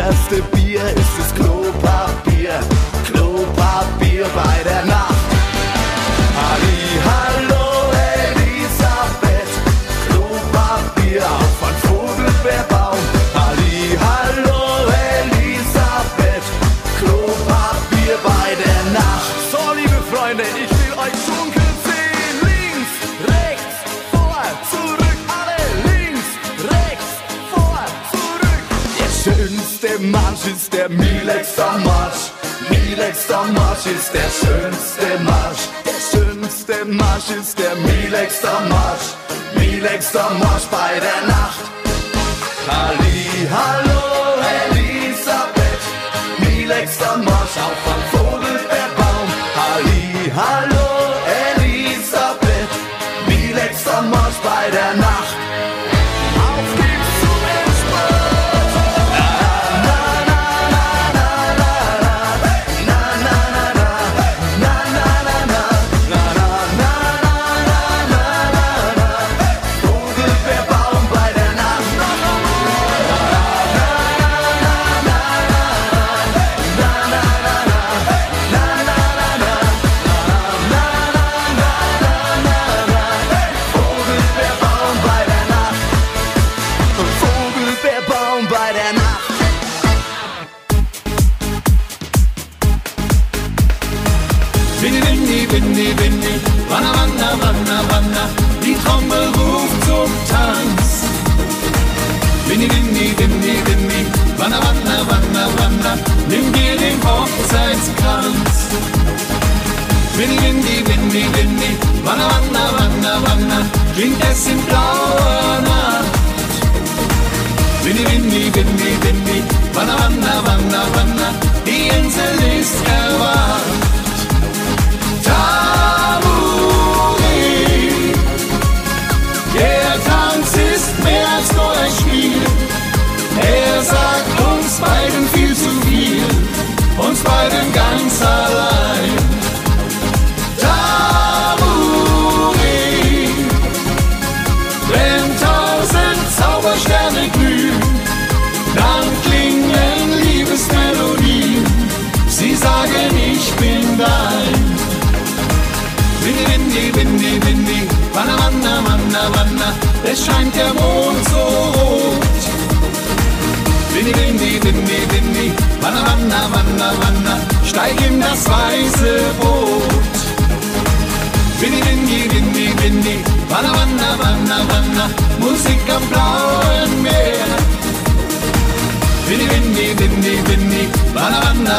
das 0.00 0.28
der 0.28 0.40
Bier 0.56 0.80
ist 0.96 1.19
letzter 31.40 31.72
Marsch, 31.84 32.24
mi 32.68 32.94
letzter 32.94 33.44
Marsch 33.56 33.86
ist 33.86 34.12
der 34.12 34.30
schönste 34.40 35.08
Marsch. 35.24 35.64
Der 35.86 36.00
schönste 36.10 36.84
Marsch 36.84 37.30
ist 37.40 37.58
der 37.58 37.74
mi 37.76 38.08
letzter 38.08 38.60
Marsch, 38.68 39.08
mi 39.56 39.80
letzter 39.80 40.30
Marsch 40.42 40.66
bei 40.70 40.92
der 41.06 41.20
Nacht. 41.34 41.64
Halli, 42.68 43.48
hallo 43.56 44.02
Elisabeth, 44.64 45.84
mi 46.40 46.64
letzter 46.64 47.16
Marsch 47.16 47.56
auf 47.66 47.94
Anfang. 47.94 48.19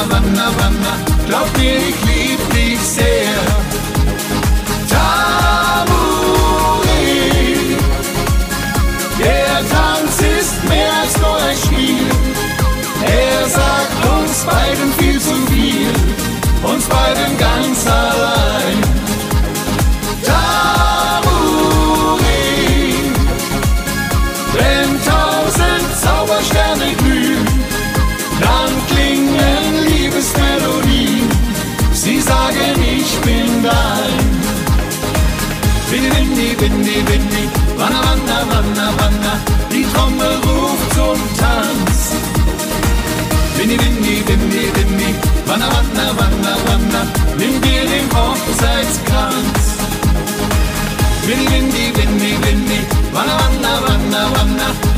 Wanna, 0.02 0.14
Wanna, 0.14 0.46
Wanna, 0.58 0.94
glaub 1.28 1.58
mir, 1.58 1.78
ich 1.78 2.02
liebe 2.06 2.11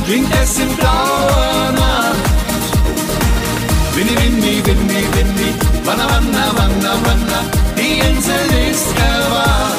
klingt 0.06 0.34
es 0.42 0.60
in 0.60 0.76
blauer 0.76 1.72
Nacht. 1.72 2.34
Winni, 3.96 4.16
Winni, 4.18 4.66
Winni, 4.66 5.02
Winni, 5.14 5.50
Wanna, 5.86 6.10
Wanna, 6.10 6.52
Wanna, 6.58 6.94
Wanna, 7.06 7.40
die 7.78 8.00
Insel 8.00 8.72
ist 8.72 8.98
erwacht. 8.98 9.74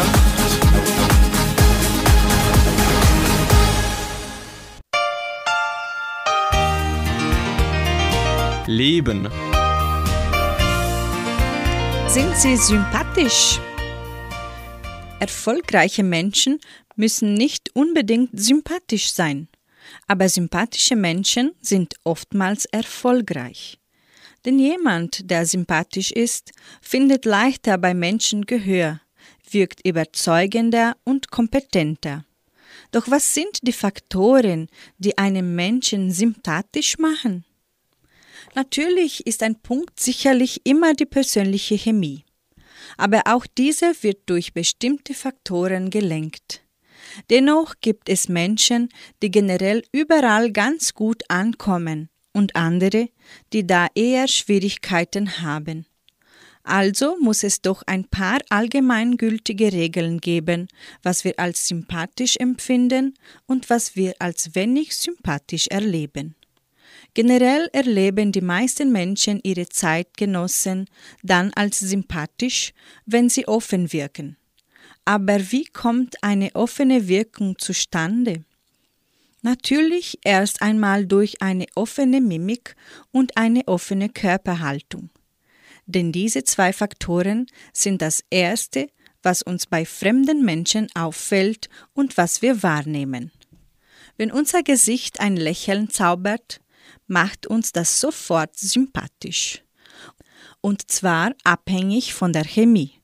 Leben. 8.67 9.29
Sind 12.09 12.37
Sie 12.37 12.57
sympathisch? 12.57 13.59
Erfolgreiche 15.21 16.03
Menschen 16.03 16.61
müssen 16.97 17.35
nicht 17.35 17.71
unbedingt 17.75 18.31
sympathisch 18.33 19.13
sein. 19.13 19.49
Aber 20.07 20.29
sympathische 20.29 20.97
Menschen 20.97 21.53
sind 21.61 21.95
oftmals 22.05 22.65
erfolgreich. 22.67 23.79
Denn 24.45 24.59
jemand, 24.59 25.31
der 25.31 25.47
sympathisch 25.47 26.13
ist, 26.13 26.53
findet 26.81 27.25
leichter 27.25 27.79
bei 27.79 27.95
Menschen 27.95 28.45
Gehör, 28.45 29.01
wirkt 29.51 29.87
überzeugender 29.87 30.97
und 31.05 31.31
kompetenter. 31.31 32.25
Doch 32.91 33.11
was 33.11 33.35
sind 33.35 33.61
die 33.63 33.73
Faktoren, 33.73 34.69
die 34.99 35.17
einen 35.19 35.55
Menschen 35.55 36.13
sympathisch 36.13 36.99
machen? 36.99 37.45
Natürlich 38.55 39.27
ist 39.27 39.43
ein 39.43 39.61
Punkt 39.61 39.99
sicherlich 39.99 40.61
immer 40.65 40.95
die 40.95 41.07
persönliche 41.07 41.77
Chemie. 41.77 42.25
Aber 42.97 43.23
auch 43.27 43.47
diese 43.47 44.03
wird 44.03 44.19
durch 44.27 44.53
bestimmte 44.53 45.15
Faktoren 45.15 45.91
gelenkt. 45.91 46.64
Dennoch 47.31 47.75
gibt 47.81 48.09
es 48.09 48.29
Menschen, 48.29 48.89
die 49.23 49.31
generell 49.31 49.83
überall 49.93 50.51
ganz 50.53 50.95
gut 50.95 51.23
ankommen 51.29 52.09
und 52.33 52.57
andere, 52.57 53.09
die 53.53 53.67
da 53.67 53.89
eher 53.95 54.29
Schwierigkeiten 54.29 55.41
haben. 55.41 55.87
Also 56.65 57.19
muss 57.21 57.45
es 57.45 57.61
doch 57.61 57.83
ein 57.87 58.05
paar 58.09 58.41
allgemeingültige 58.49 59.71
Regeln 59.73 60.19
geben, 60.21 60.69
was 61.03 61.25
wir 61.25 61.39
als 61.39 61.69
sympathisch 61.69 62.37
empfinden 62.37 63.15
und 63.47 63.69
was 63.69 63.97
wir 63.97 64.15
als 64.19 64.55
wenig 64.55 64.97
sympathisch 64.97 65.67
erleben. 65.69 66.35
Generell 67.13 67.69
erleben 67.73 68.33
die 68.33 68.41
meisten 68.41 68.91
Menschen 68.91 69.41
ihre 69.45 69.69
Zeitgenossen 69.69 70.87
dann 71.23 71.53
als 71.55 71.81
sympathisch, 71.81 72.73
wenn 73.05 73.29
sie 73.29 73.47
offen 73.47 73.93
wirken. 73.93 74.37
Aber 75.05 75.53
wie 75.53 75.67
kommt 75.67 76.23
eine 76.23 76.55
offene 76.55 77.09
Wirkung 77.09 77.59
zustande? 77.59 78.45
Natürlich 79.43 80.19
erst 80.25 80.63
einmal 80.63 81.07
durch 81.07 81.43
eine 81.43 81.67
offene 81.75 82.23
Mimik 82.23 82.77
und 83.13 83.37
eine 83.37 83.69
offene 83.69 84.09
Körperhaltung. 84.09 85.11
Denn 85.87 86.13
diese 86.13 86.45
zwei 86.45 86.73
Faktoren 86.73 87.47
sind 87.75 88.01
das 88.01 88.25
Erste, 88.31 88.89
was 89.23 89.43
uns 89.43 89.67
bei 89.67 89.85
fremden 89.85 90.45
Menschen 90.45 90.89
auffällt 90.95 91.69
und 91.93 92.17
was 92.17 92.41
wir 92.41 92.63
wahrnehmen. 92.63 93.33
Wenn 94.17 94.33
unser 94.33 94.63
Gesicht 94.63 95.21
ein 95.21 95.37
Lächeln 95.37 95.91
zaubert, 95.91 96.61
macht 97.07 97.47
uns 97.47 97.73
das 97.73 98.01
sofort 98.01 98.59
sympathisch. 98.59 99.63
Und 100.63 100.91
zwar 100.91 101.35
abhängig 101.45 102.15
von 102.15 102.33
der 102.33 102.45
Chemie. 102.45 103.01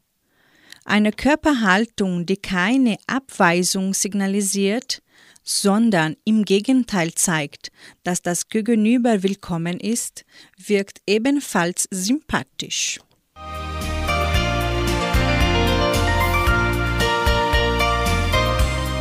Eine 0.90 1.12
Körperhaltung, 1.12 2.26
die 2.26 2.36
keine 2.36 2.96
Abweisung 3.06 3.94
signalisiert, 3.94 5.04
sondern 5.44 6.16
im 6.24 6.44
Gegenteil 6.44 7.14
zeigt, 7.14 7.70
dass 8.02 8.22
das 8.22 8.48
Gegenüber 8.48 9.22
willkommen 9.22 9.78
ist, 9.78 10.24
wirkt 10.56 11.00
ebenfalls 11.06 11.86
sympathisch. 11.92 12.98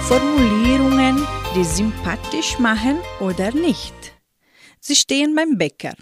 Formulierungen, 0.03 1.25
die 1.55 1.63
sympathisch 1.63 2.59
machen 2.59 2.99
oder 3.19 3.51
nicht. 3.51 3.95
Sie 4.79 4.95
stehen 4.95 5.33
beim 5.33 5.57
Bäcker. 5.57 5.95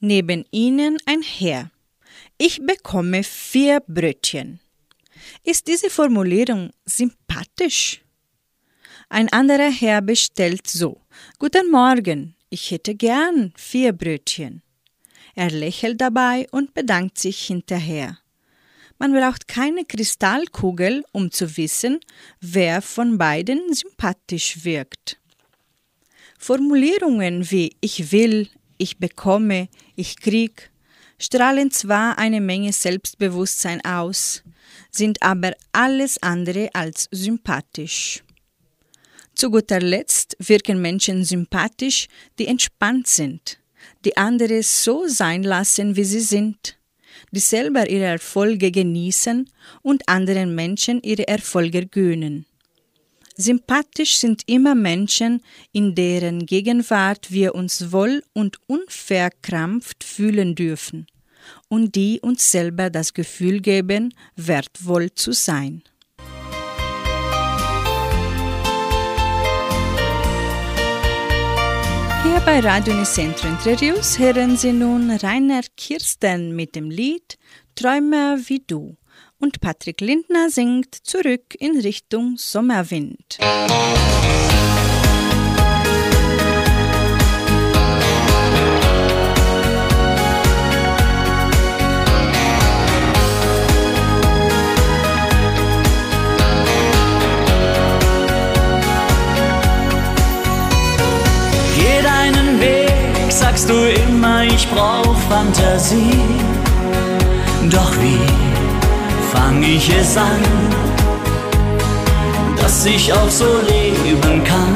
Neben 0.00 0.44
ihnen 0.50 0.98
ein 1.06 1.22
Herr. 1.22 1.70
Ich 2.38 2.60
bekomme 2.66 3.22
vier 3.22 3.84
Brötchen. 3.86 4.58
Ist 5.44 5.66
diese 5.66 5.90
Formulierung 5.90 6.70
sympathisch? 6.84 8.02
Ein 9.08 9.28
anderer 9.32 9.70
Herr 9.70 10.00
bestellt 10.00 10.66
so: 10.66 11.00
Guten 11.38 11.70
Morgen, 11.70 12.34
ich 12.50 12.70
hätte 12.70 12.94
gern 12.94 13.52
vier 13.56 13.92
Brötchen. 13.92 14.62
Er 15.34 15.50
lächelt 15.50 16.00
dabei 16.00 16.46
und 16.50 16.74
bedankt 16.74 17.18
sich 17.18 17.46
hinterher. 17.46 18.18
Man 18.98 19.12
braucht 19.12 19.48
keine 19.48 19.84
Kristallkugel, 19.84 21.04
um 21.12 21.30
zu 21.30 21.56
wissen, 21.56 21.98
wer 22.40 22.82
von 22.82 23.18
beiden 23.18 23.74
sympathisch 23.74 24.64
wirkt. 24.64 25.18
Formulierungen 26.38 27.50
wie 27.50 27.76
ich 27.80 28.12
will, 28.12 28.48
ich 28.78 28.98
bekomme, 28.98 29.68
ich 29.96 30.16
krieg 30.16 30.72
strahlen 31.22 31.70
zwar 31.70 32.18
eine 32.18 32.40
Menge 32.40 32.72
Selbstbewusstsein 32.72 33.84
aus, 33.84 34.42
sind 34.94 35.22
aber 35.22 35.54
alles 35.72 36.22
andere 36.22 36.68
als 36.74 37.08
sympathisch. 37.10 38.22
Zu 39.34 39.50
guter 39.50 39.80
Letzt 39.80 40.36
wirken 40.38 40.80
Menschen 40.82 41.24
sympathisch, 41.24 42.06
die 42.38 42.46
entspannt 42.46 43.08
sind, 43.08 43.58
die 44.04 44.16
andere 44.16 44.62
so 44.62 45.08
sein 45.08 45.42
lassen, 45.42 45.96
wie 45.96 46.04
sie 46.04 46.20
sind, 46.20 46.78
die 47.30 47.40
selber 47.40 47.88
ihre 47.88 48.04
Erfolge 48.04 48.70
genießen 48.70 49.50
und 49.80 50.06
anderen 50.08 50.54
Menschen 50.54 51.02
ihre 51.02 51.26
Erfolge 51.26 51.86
gönnen. 51.86 52.44
Sympathisch 53.34 54.18
sind 54.18 54.42
immer 54.46 54.74
Menschen, 54.74 55.40
in 55.72 55.94
deren 55.94 56.44
Gegenwart 56.44 57.32
wir 57.32 57.54
uns 57.54 57.90
wohl 57.90 58.22
und 58.34 58.58
unverkrampft 58.68 60.04
fühlen 60.04 60.54
dürfen 60.54 61.06
und 61.72 61.94
die 61.94 62.20
uns 62.20 62.50
selber 62.50 62.90
das 62.90 63.14
Gefühl 63.14 63.60
geben, 63.60 64.12
wertvoll 64.36 65.10
zu 65.14 65.32
sein. 65.32 65.82
Hier 72.22 72.40
bei 72.44 72.60
Radio 72.60 72.92
Nicentro 72.92 73.48
Entre 73.48 73.80
Rios 73.80 74.18
hören 74.18 74.58
Sie 74.58 74.72
nun 74.72 75.10
Rainer 75.12 75.62
Kirsten 75.74 76.54
mit 76.54 76.74
dem 76.76 76.90
Lied 76.90 77.38
Träumer 77.74 78.36
wie 78.48 78.62
du 78.66 78.98
und 79.38 79.62
Patrick 79.62 80.02
Lindner 80.02 80.50
singt 80.50 80.94
zurück 80.94 81.54
in 81.58 81.80
Richtung 81.80 82.36
Sommerwind. 82.36 83.38
Geh 83.38 84.41
sagst 103.62 103.70
du 103.70 104.02
immer, 104.08 104.42
ich 104.42 104.68
brauch 104.70 105.16
Fantasie. 105.28 106.18
Doch 107.70 107.92
wie 108.00 108.26
fang 109.32 109.62
ich 109.62 109.88
es 109.88 110.16
an, 110.16 110.42
dass 112.60 112.84
ich 112.84 113.12
auch 113.12 113.30
so 113.30 113.60
leben 113.68 114.42
kann? 114.42 114.74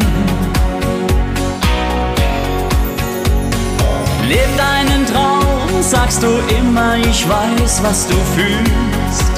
Leb 4.29 4.57
deinen 4.57 5.05
Traum, 5.07 5.83
sagst 5.83 6.23
du 6.23 6.29
immer, 6.57 6.97
ich 6.97 7.29
weiß, 7.29 7.83
was 7.83 8.07
du 8.07 8.15
fühlst 8.37 9.33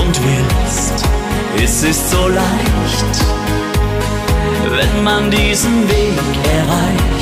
und 0.00 0.20
willst. 0.22 1.04
Es 1.56 1.82
ist 1.82 2.10
so 2.10 2.28
leicht 2.28 3.34
wenn 4.76 5.04
man 5.04 5.30
diesen 5.30 5.88
Weg 5.88 6.18
erreicht. 6.56 7.13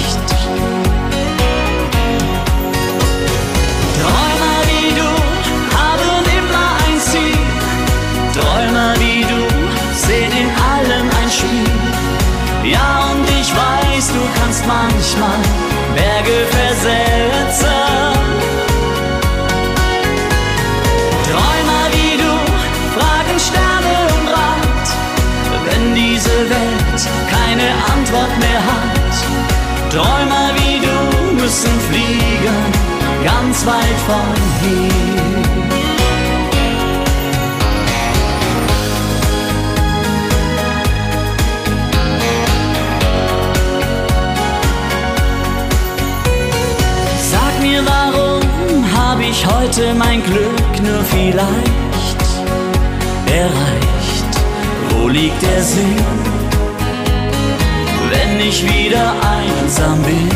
Manchmal 14.67 15.41
Berge 15.95 16.47
versetzen. 16.51 17.83
Träumer 21.29 21.85
wie 21.95 22.17
du 22.23 22.33
fragen 22.97 23.39
Sterne 23.39 23.95
um 24.17 24.29
Rat, 24.29 24.87
wenn 25.67 25.95
diese 25.95 26.37
Welt 26.55 27.03
keine 27.31 27.69
Antwort 27.95 28.35
mehr 28.39 28.63
hat. 28.73 29.15
Träumer 29.93 30.51
wie 30.57 30.81
du 30.81 31.43
müssen 31.43 31.81
fliegen, 31.89 32.59
ganz 33.25 33.67
weit 33.67 34.01
von 34.07 34.35
hier. 34.63 35.12
Heute 49.47 49.95
mein 49.95 50.23
Glück 50.23 50.83
nur 50.83 51.03
vielleicht 51.05 52.23
erreicht? 53.27 54.33
Wo 54.91 55.09
liegt 55.09 55.43
der 55.43 55.63
Sinn? 55.63 56.33
wenn 58.13 58.41
ich 58.41 58.63
wieder 58.65 59.15
einsam 59.37 60.03
bin. 60.03 60.29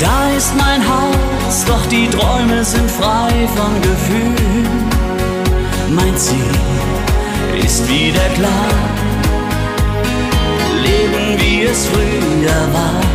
Da 0.00 0.30
ist 0.36 0.52
mein 0.56 0.82
Haus, 0.82 1.64
doch 1.66 1.84
die 1.86 2.08
Träume 2.08 2.64
sind 2.64 2.90
frei 2.90 3.32
von 3.56 3.72
Gefühlen. 3.82 4.66
Mein 5.90 6.16
Ziel 6.16 6.54
ist 7.64 7.88
wieder 7.88 8.28
klar, 8.38 8.70
leben 10.82 11.40
wie 11.40 11.62
es 11.62 11.86
früher 11.86 12.72
war. 12.72 13.13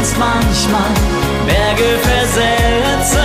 Kannst 0.00 0.18
manchmal 0.18 0.92
Berge 1.46 1.98
versetzen. 2.02 3.20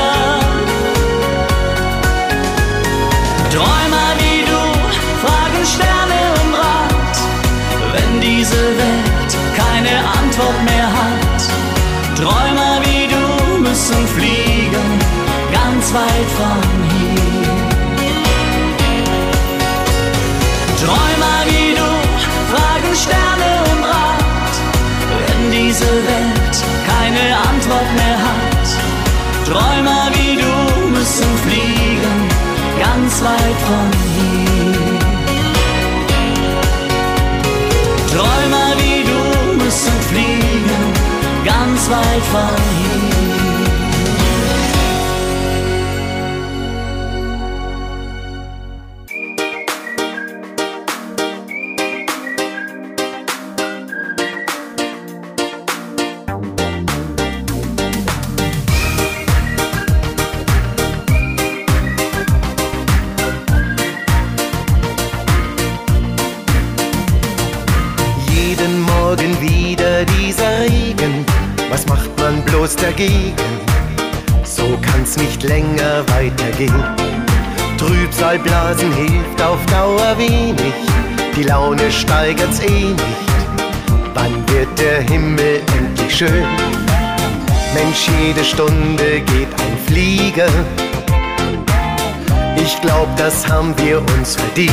Träumer 3.53 4.09
wie 4.19 4.41
du 4.51 4.61
fragen 5.23 5.65
Sterne 5.65 6.19
um 6.41 6.53
Rat, 6.53 7.17
wenn 7.93 8.21
diese 8.21 8.61
Welt 8.81 9.31
keine 9.55 9.95
Antwort 10.19 10.63
mehr 10.65 10.89
hat. 10.99 11.41
Träumer 12.17 12.81
wie 12.83 13.07
du 13.07 13.59
müssen 13.61 14.07
fliegen, 14.07 14.99
ganz 15.53 15.93
weit 15.93 16.29
von 16.37 16.74
diese 25.75 25.91
Welt 25.91 26.55
keine 26.87 27.35
Antwort 27.49 27.89
mehr 27.95 28.17
hat. 28.27 28.67
Träumer 29.45 30.09
wie 30.13 30.35
du 30.37 30.89
müssen 30.89 31.37
fliegen, 31.43 32.17
ganz 32.79 33.21
weit 33.21 33.59
von 33.67 33.91
hier. 34.15 34.99
Träumer 38.13 38.69
wie 38.77 39.03
du 39.03 39.63
müssen 39.63 39.97
fliegen, 40.09 40.93
ganz 41.43 41.89
weit 41.89 42.23
von 42.31 42.55
hier. 42.79 43.14
Dagegen? 72.95 73.33
So 74.43 74.77
kann's 74.81 75.17
nicht 75.17 75.43
länger 75.43 76.03
weitergehen. 76.15 76.83
Trübsalblasen 77.77 78.91
hilft 78.93 79.41
auf 79.41 79.63
Dauer 79.65 80.17
wenig, 80.17 80.73
die 81.35 81.43
Laune 81.43 81.91
steigert's 81.91 82.61
eh 82.61 82.93
nicht. 82.93 83.03
Wann 84.13 84.47
wird 84.49 84.79
der 84.79 85.01
Himmel 85.01 85.61
endlich 85.77 86.15
schön? 86.15 86.45
Mensch, 87.73 88.07
jede 88.21 88.45
Stunde 88.45 89.21
geht 89.21 89.49
ein 89.59 89.77
Flieger. 89.85 90.47
Ich 92.55 92.79
glaub, 92.81 93.13
das 93.17 93.47
haben 93.47 93.73
wir 93.77 93.99
uns 94.17 94.35
verdient. 94.35 94.71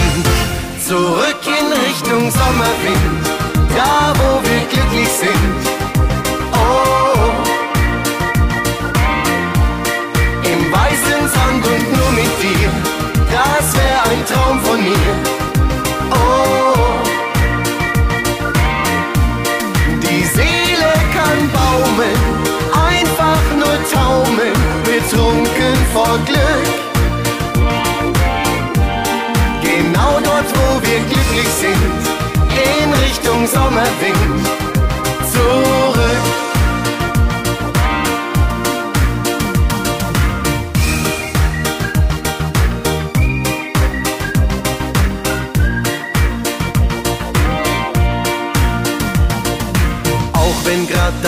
Zurück 0.87 1.41
in 1.45 1.73
Richtung 1.73 2.31
Sommerwind, 2.31 3.27
da 3.77 4.13
wo 4.17 4.41
wir 4.43 4.61
glücklich 4.69 5.09
sind. 5.09 5.72
Und 11.65 11.97
nur 11.97 12.11
mit 12.13 12.33
dir, 12.43 12.71
das 13.31 13.75
wär 13.75 14.03
ein 14.11 14.25
Traum 14.27 14.61
von 14.61 14.83
mir. 14.83 15.13
Oh, 16.11 16.75
die 20.03 20.25
Seele 20.25 20.93
kann 21.17 21.39
baumeln, 21.53 22.23
einfach 22.89 23.45
nur 23.57 23.77
taumeln, 23.93 24.59
betrunken 24.85 25.77
vor 25.93 26.19
Glück. 26.27 26.67
Genau 29.63 30.21
dort, 30.23 30.49
wo 30.55 30.83
wir 30.83 31.01
glücklich 31.11 31.53
sind, 31.61 32.03
in 32.83 32.93
Richtung 33.05 33.47
Sommerwind 33.47 34.62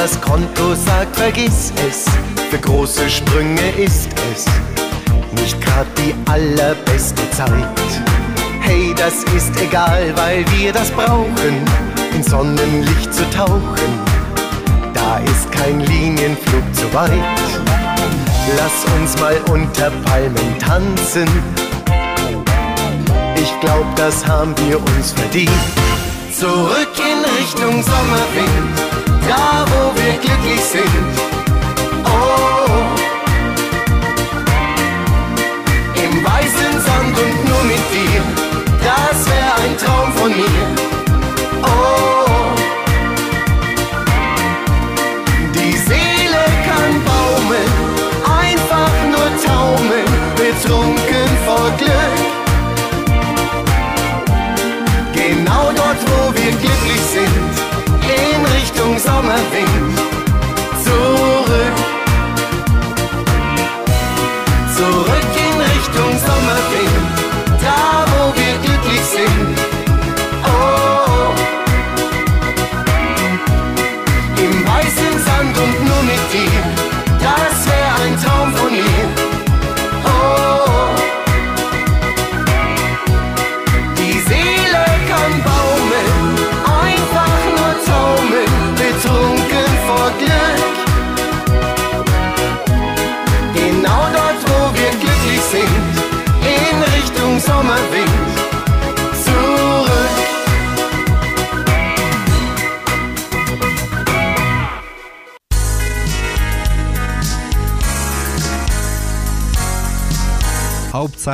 das 0.04 0.20
Konto 0.20 0.74
sagt, 0.74 1.16
vergiss 1.16 1.72
es, 1.88 2.04
für 2.50 2.58
große 2.58 3.08
Sprünge 3.08 3.70
ist 3.70 4.10
es 4.34 4.44
nicht 5.40 5.58
grad 5.62 5.86
die 5.96 6.14
allerbeste 6.30 7.22
Zeit. 7.30 7.78
Hey, 8.60 8.94
das 8.98 9.24
ist 9.34 9.58
egal, 9.62 10.12
weil 10.14 10.44
wir 10.58 10.74
das 10.74 10.90
brauchen, 10.90 11.54
in 12.14 12.22
Sonnenlicht 12.22 13.14
zu 13.14 13.22
tauchen. 13.30 13.98
Da 14.92 15.20
ist 15.20 15.50
kein 15.50 15.80
Linienflug 15.80 16.74
zu 16.74 16.92
weit. 16.92 17.10
Lass 18.58 18.84
uns 19.00 19.18
mal 19.18 19.40
unter 19.50 19.90
Palmen 20.04 20.58
tanzen. 20.58 21.26
Ich 23.36 23.58
glaub, 23.60 23.96
das 23.96 24.26
haben 24.26 24.54
wir 24.68 24.78
uns 24.78 25.12
verdient. 25.12 25.50
Zurück 26.30 26.92
in 26.98 27.24
Richtung 27.40 27.82
Sommerwind, 27.82 28.93
da 29.28 29.64
wo 29.70 29.94
wir 29.96 30.14
glücklich 30.18 30.60
sind. 30.60 31.14
Oh, 32.04 32.68
im 36.04 36.24
weißen 36.24 36.80
Sand 36.86 37.18
und 37.24 37.48
nur 37.48 37.62
mit 37.64 37.84
dir, 37.92 38.22
das 38.84 39.26
wär 39.26 39.54
ein 39.64 39.76
Traum 39.78 40.12
von 40.12 40.30
mir. 40.30 40.63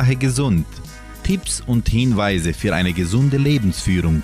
Hauptsache 0.01 0.15
gesund. 0.15 0.65
Tipps 1.23 1.61
und 1.61 1.87
Hinweise 1.87 2.53
für 2.53 2.73
eine 2.73 2.91
gesunde 2.91 3.37
Lebensführung. 3.37 4.23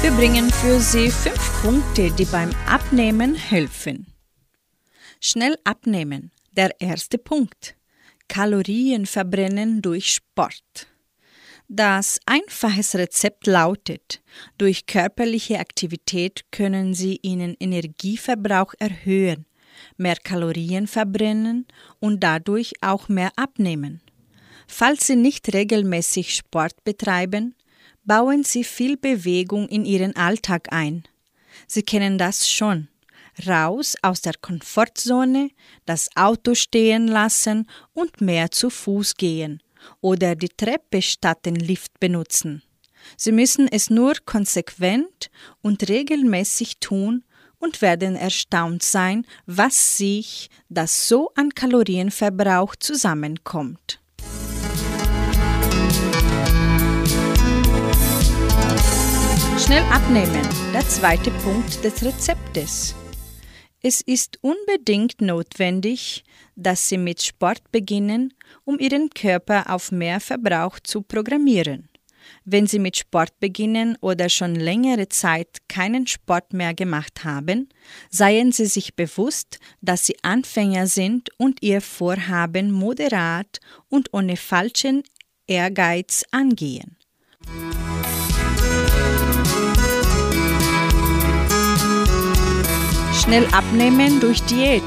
Wir 0.00 0.10
bringen 0.10 0.50
für 0.50 0.80
Sie 0.80 1.08
fünf 1.08 1.62
Punkte, 1.62 2.10
die 2.10 2.24
beim 2.24 2.50
Abnehmen 2.66 3.36
helfen. 3.36 4.06
Schnell 5.20 5.56
abnehmen. 5.62 6.32
Der 6.50 6.80
erste 6.80 7.16
Punkt. 7.16 7.76
Kalorien 8.26 9.06
verbrennen 9.06 9.82
durch 9.82 10.14
Sport. 10.14 10.88
Das 11.68 12.18
einfaches 12.26 12.96
Rezept 12.96 13.46
lautet, 13.46 14.20
durch 14.58 14.86
körperliche 14.86 15.60
Aktivität 15.60 16.44
können 16.50 16.92
Sie 16.92 17.20
Ihren 17.22 17.54
Energieverbrauch 17.60 18.74
erhöhen, 18.80 19.46
mehr 20.02 20.16
Kalorien 20.16 20.86
verbrennen 20.86 21.66
und 22.00 22.22
dadurch 22.22 22.74
auch 22.82 23.08
mehr 23.08 23.30
abnehmen. 23.36 24.02
Falls 24.66 25.06
Sie 25.06 25.16
nicht 25.16 25.52
regelmäßig 25.54 26.34
Sport 26.34 26.84
betreiben, 26.84 27.54
bauen 28.04 28.44
Sie 28.44 28.64
viel 28.64 28.96
Bewegung 28.96 29.68
in 29.68 29.84
Ihren 29.84 30.16
Alltag 30.16 30.72
ein. 30.72 31.04
Sie 31.66 31.82
kennen 31.82 32.18
das 32.18 32.50
schon. 32.50 32.88
Raus 33.46 33.96
aus 34.02 34.20
der 34.20 34.34
Komfortzone, 34.34 35.50
das 35.86 36.10
Auto 36.16 36.54
stehen 36.54 37.08
lassen 37.08 37.66
und 37.94 38.20
mehr 38.20 38.50
zu 38.50 38.68
Fuß 38.68 39.16
gehen 39.16 39.62
oder 40.00 40.34
die 40.34 40.50
Treppe 40.50 41.02
statt 41.02 41.46
den 41.46 41.56
Lift 41.56 41.98
benutzen. 41.98 42.62
Sie 43.16 43.32
müssen 43.32 43.68
es 43.68 43.90
nur 43.90 44.14
konsequent 44.24 45.30
und 45.60 45.88
regelmäßig 45.88 46.78
tun 46.78 47.24
und 47.62 47.80
werden 47.80 48.16
erstaunt 48.16 48.82
sein, 48.82 49.24
was 49.46 49.96
sich 49.96 50.50
das 50.68 51.08
so 51.08 51.30
an 51.36 51.50
Kalorienverbrauch 51.50 52.74
zusammenkommt. 52.76 54.00
Schnell 59.64 59.84
abnehmen, 59.92 60.48
der 60.74 60.86
zweite 60.88 61.30
Punkt 61.30 61.84
des 61.84 62.04
Rezeptes. 62.04 62.96
Es 63.80 64.00
ist 64.00 64.38
unbedingt 64.42 65.20
notwendig, 65.20 66.24
dass 66.56 66.88
Sie 66.88 66.98
mit 66.98 67.22
Sport 67.22 67.70
beginnen, 67.70 68.34
um 68.64 68.78
Ihren 68.78 69.10
Körper 69.10 69.72
auf 69.72 69.92
mehr 69.92 70.20
Verbrauch 70.20 70.80
zu 70.80 71.02
programmieren. 71.02 71.88
Wenn 72.44 72.66
Sie 72.66 72.80
mit 72.80 72.96
Sport 72.96 73.38
beginnen 73.38 73.96
oder 74.00 74.28
schon 74.28 74.56
längere 74.56 75.08
Zeit 75.08 75.58
keinen 75.68 76.08
Sport 76.08 76.52
mehr 76.52 76.74
gemacht 76.74 77.22
haben, 77.24 77.68
seien 78.10 78.50
Sie 78.50 78.66
sich 78.66 78.96
bewusst, 78.96 79.60
dass 79.80 80.06
Sie 80.06 80.16
Anfänger 80.22 80.88
sind 80.88 81.30
und 81.38 81.62
Ihr 81.62 81.80
Vorhaben 81.80 82.72
moderat 82.72 83.60
und 83.88 84.12
ohne 84.12 84.36
falschen 84.36 85.04
Ehrgeiz 85.46 86.24
angehen. 86.32 86.96
Schnell 93.14 93.46
abnehmen 93.52 94.18
durch 94.18 94.42
Diät. 94.42 94.82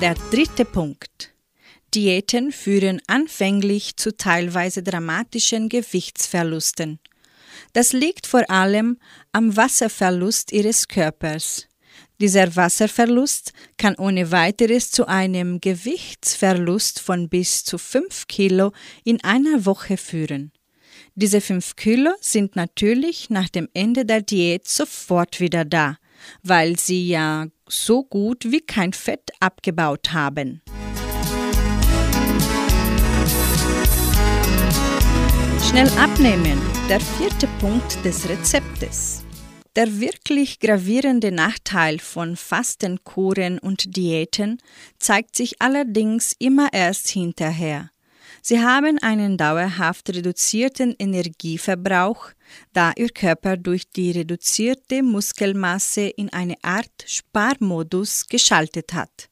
Der 0.00 0.14
dritte 0.30 0.64
Punkt. 0.64 1.35
Diäten 1.96 2.52
führen 2.52 3.00
anfänglich 3.06 3.96
zu 3.96 4.14
teilweise 4.14 4.82
dramatischen 4.82 5.70
Gewichtsverlusten. 5.70 6.98
Das 7.72 7.94
liegt 7.94 8.26
vor 8.26 8.50
allem 8.50 8.98
am 9.32 9.56
Wasserverlust 9.56 10.52
ihres 10.52 10.88
Körpers. 10.88 11.68
Dieser 12.20 12.54
Wasserverlust 12.54 13.54
kann 13.78 13.94
ohne 13.96 14.30
weiteres 14.30 14.90
zu 14.90 15.08
einem 15.08 15.60
Gewichtsverlust 15.62 17.00
von 17.00 17.30
bis 17.30 17.64
zu 17.64 17.78
5 17.78 18.26
Kilo 18.26 18.72
in 19.04 19.24
einer 19.24 19.64
Woche 19.64 19.96
führen. 19.96 20.52
Diese 21.14 21.40
5 21.40 21.76
Kilo 21.76 22.10
sind 22.20 22.56
natürlich 22.56 23.30
nach 23.30 23.48
dem 23.48 23.70
Ende 23.72 24.04
der 24.04 24.20
Diät 24.20 24.68
sofort 24.68 25.40
wieder 25.40 25.64
da, 25.64 25.96
weil 26.42 26.78
sie 26.78 27.08
ja 27.08 27.46
so 27.66 28.04
gut 28.04 28.50
wie 28.50 28.60
kein 28.60 28.92
Fett 28.92 29.30
abgebaut 29.40 30.12
haben. 30.12 30.60
Schnell 35.68 35.88
abnehmen, 35.98 36.60
der 36.88 37.00
vierte 37.00 37.48
Punkt 37.58 38.02
des 38.04 38.28
Rezeptes. 38.28 39.24
Der 39.74 39.98
wirklich 39.98 40.60
gravierende 40.60 41.32
Nachteil 41.32 41.98
von 41.98 42.36
Fastenkuren 42.36 43.58
und 43.58 43.96
Diäten 43.96 44.58
zeigt 45.00 45.34
sich 45.34 45.60
allerdings 45.60 46.34
immer 46.38 46.72
erst 46.72 47.08
hinterher. 47.08 47.90
Sie 48.42 48.60
haben 48.60 48.98
einen 49.00 49.36
dauerhaft 49.36 50.08
reduzierten 50.10 50.94
Energieverbrauch, 51.00 52.28
da 52.72 52.92
Ihr 52.96 53.08
Körper 53.08 53.56
durch 53.56 53.90
die 53.90 54.12
reduzierte 54.12 55.02
Muskelmasse 55.02 56.02
in 56.02 56.32
eine 56.32 56.54
Art 56.62 57.04
Sparmodus 57.06 58.28
geschaltet 58.28 58.94
hat. 58.94 59.28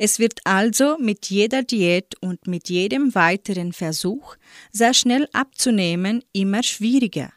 Es 0.00 0.20
wird 0.20 0.38
also 0.44 0.96
mit 1.00 1.26
jeder 1.26 1.64
Diät 1.64 2.14
und 2.20 2.46
mit 2.46 2.68
jedem 2.68 3.16
weiteren 3.16 3.72
Versuch, 3.72 4.36
sehr 4.70 4.94
schnell 4.94 5.28
abzunehmen, 5.32 6.22
immer 6.32 6.62
schwieriger. 6.62 7.32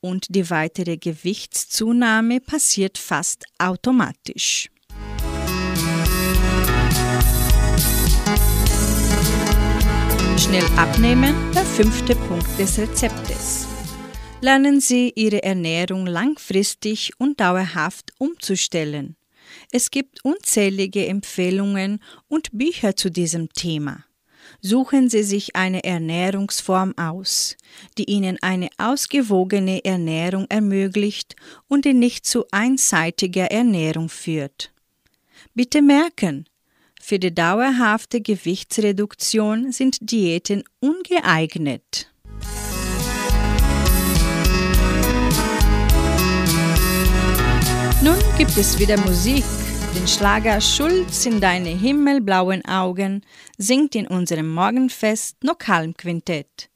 Und 0.00 0.26
die 0.28 0.50
weitere 0.50 0.98
Gewichtszunahme 0.98 2.40
passiert 2.40 2.98
fast 2.98 3.44
automatisch. 3.58 4.68
Schnell 10.36 10.66
abnehmen, 10.76 11.34
der 11.54 11.64
fünfte 11.64 12.14
Punkt 12.16 12.58
des 12.58 12.78
Rezeptes. 12.78 13.66
Lernen 14.42 14.78
Sie 14.78 15.10
Ihre 15.16 15.42
Ernährung 15.42 16.04
langfristig 16.06 17.12
und 17.16 17.40
dauerhaft 17.40 18.12
umzustellen. 18.18 19.16
Es 19.76 19.90
gibt 19.90 20.24
unzählige 20.24 21.04
Empfehlungen 21.08 21.98
und 22.28 22.50
Bücher 22.52 22.94
zu 22.94 23.10
diesem 23.10 23.52
Thema. 23.52 24.04
Suchen 24.60 25.10
Sie 25.10 25.24
sich 25.24 25.56
eine 25.56 25.82
Ernährungsform 25.82 26.94
aus, 26.96 27.56
die 27.98 28.04
Ihnen 28.04 28.38
eine 28.40 28.68
ausgewogene 28.78 29.84
Ernährung 29.84 30.46
ermöglicht 30.48 31.34
und 31.66 31.86
die 31.86 31.92
nicht 31.92 32.24
zu 32.24 32.44
einseitiger 32.52 33.46
Ernährung 33.46 34.08
führt. 34.08 34.72
Bitte 35.54 35.82
merken, 35.82 36.44
für 37.00 37.18
die 37.18 37.34
dauerhafte 37.34 38.20
Gewichtsreduktion 38.20 39.72
sind 39.72 39.98
Diäten 40.08 40.62
ungeeignet. 40.78 42.12
Nun 48.04 48.18
gibt 48.38 48.56
es 48.56 48.78
wieder 48.78 48.98
Musik. 48.98 49.42
Den 49.94 50.08
Schlager 50.08 50.60
Schulz 50.60 51.24
in 51.24 51.40
deine 51.40 51.68
himmelblauen 51.68 52.64
Augen 52.64 53.22
singt 53.58 53.94
in 53.94 54.08
unserem 54.08 54.52
Morgenfest 54.52 55.44
Nokalm 55.44 55.96
Quintett. 55.96 56.68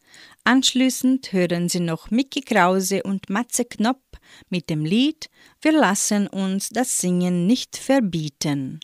Anschließend 0.44 1.32
hören 1.32 1.68
Sie 1.68 1.80
noch 1.80 2.12
Mickey 2.12 2.42
Krause 2.42 3.02
und 3.02 3.28
Matze 3.28 3.64
Knopp 3.64 4.00
mit 4.50 4.70
dem 4.70 4.84
Lied 4.84 5.28
Wir 5.60 5.72
lassen 5.72 6.28
uns 6.28 6.68
das 6.68 6.98
Singen 6.98 7.46
nicht 7.46 7.76
verbieten. 7.76 8.80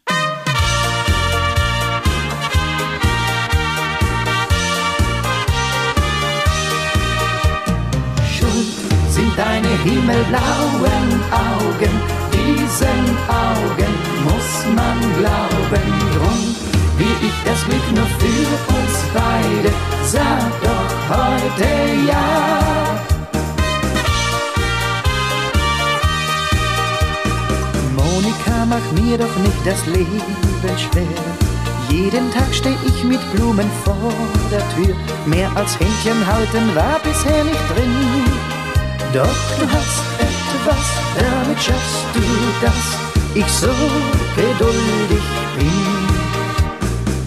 sind 9.14 9.38
deine 9.38 9.82
himmelblauen 9.84 11.22
Augen. 11.30 12.13
Diesen 12.44 13.04
Augen 13.28 13.94
muss 14.24 14.52
man 14.76 14.98
glauben. 15.18 15.84
Drum 16.14 16.40
will 16.98 17.16
ich 17.22 17.38
das 17.44 17.64
Glück 17.64 17.86
nur 17.94 18.06
für 18.18 18.48
uns 18.76 18.96
beide. 19.14 19.70
Sag 20.04 20.52
doch 20.62 21.16
heute 21.16 21.68
ja. 22.06 22.26
Monika, 27.96 28.66
mach 28.68 29.02
mir 29.02 29.16
doch 29.16 29.36
nicht 29.36 29.64
das 29.64 29.86
Leben 29.86 30.44
schwer. 30.78 31.06
Jeden 31.88 32.30
Tag 32.32 32.52
steh 32.52 32.76
ich 32.86 33.04
mit 33.04 33.20
Blumen 33.32 33.70
vor 33.84 34.12
der 34.50 34.62
Tür. 34.74 34.94
Mehr 35.26 35.50
als 35.54 35.78
Händchen 35.78 36.26
halten 36.26 36.74
war 36.74 36.98
bisher 37.00 37.44
nicht 37.44 37.70
drin. 37.70 37.94
Doch 39.12 39.58
du 39.58 39.66
hast 39.70 40.23
etwas, 40.54 40.86
damit 41.18 41.60
schaffst 41.60 42.04
du 42.14 42.20
das, 42.60 42.82
ich 43.34 43.46
so 43.46 43.74
geduldig 44.36 45.24
bin. 45.56 46.06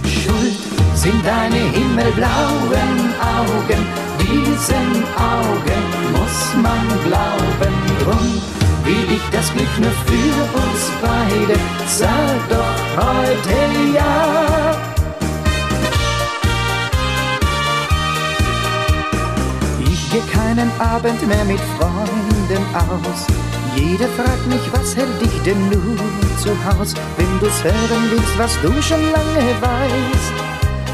Schuld 0.10 0.58
sind 0.96 1.26
deine 1.26 1.62
himmelblauen 1.78 3.14
Augen, 3.38 3.82
diesen 4.20 4.90
Augen 5.16 5.84
muss 6.14 6.40
man 6.62 6.88
glauben. 7.06 7.74
Drum 8.04 8.42
will 8.84 9.16
ich 9.16 9.30
das 9.32 9.52
Glück 9.54 9.74
nur 9.80 9.92
für 10.06 10.38
uns 10.62 10.92
beide, 11.02 11.60
sag 11.88 12.50
doch 12.50 13.06
heute 13.06 13.58
ja. 13.96 14.87
Gehe 20.12 20.22
keinen 20.32 20.72
Abend 20.80 21.26
mehr 21.28 21.44
mit 21.46 21.60
Freunden 21.78 22.64
aus. 22.74 23.26
Jeder 23.76 24.08
fragt 24.10 24.48
mich, 24.48 24.62
was 24.72 24.96
hält 24.96 25.22
dich 25.22 25.42
denn 25.46 25.70
nur 25.70 25.98
zu 26.42 26.50
Haus, 26.66 26.94
wenn 27.18 27.40
du's 27.40 27.64
hören 27.64 28.04
willst, 28.12 28.38
was 28.38 28.54
du 28.62 28.82
schon 28.82 29.04
lange 29.12 29.46
weißt. 29.62 30.36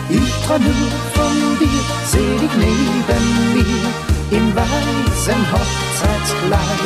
Ich 0.09 0.33
träum 0.45 0.63
nur 0.63 0.95
von 1.15 1.35
dir, 1.59 1.83
seh 2.05 2.37
dich 2.41 2.55
neben 2.57 3.53
mir 3.53 4.37
im 4.37 4.55
weißen 4.55 5.43
Hochzeitskleid. 5.51 6.83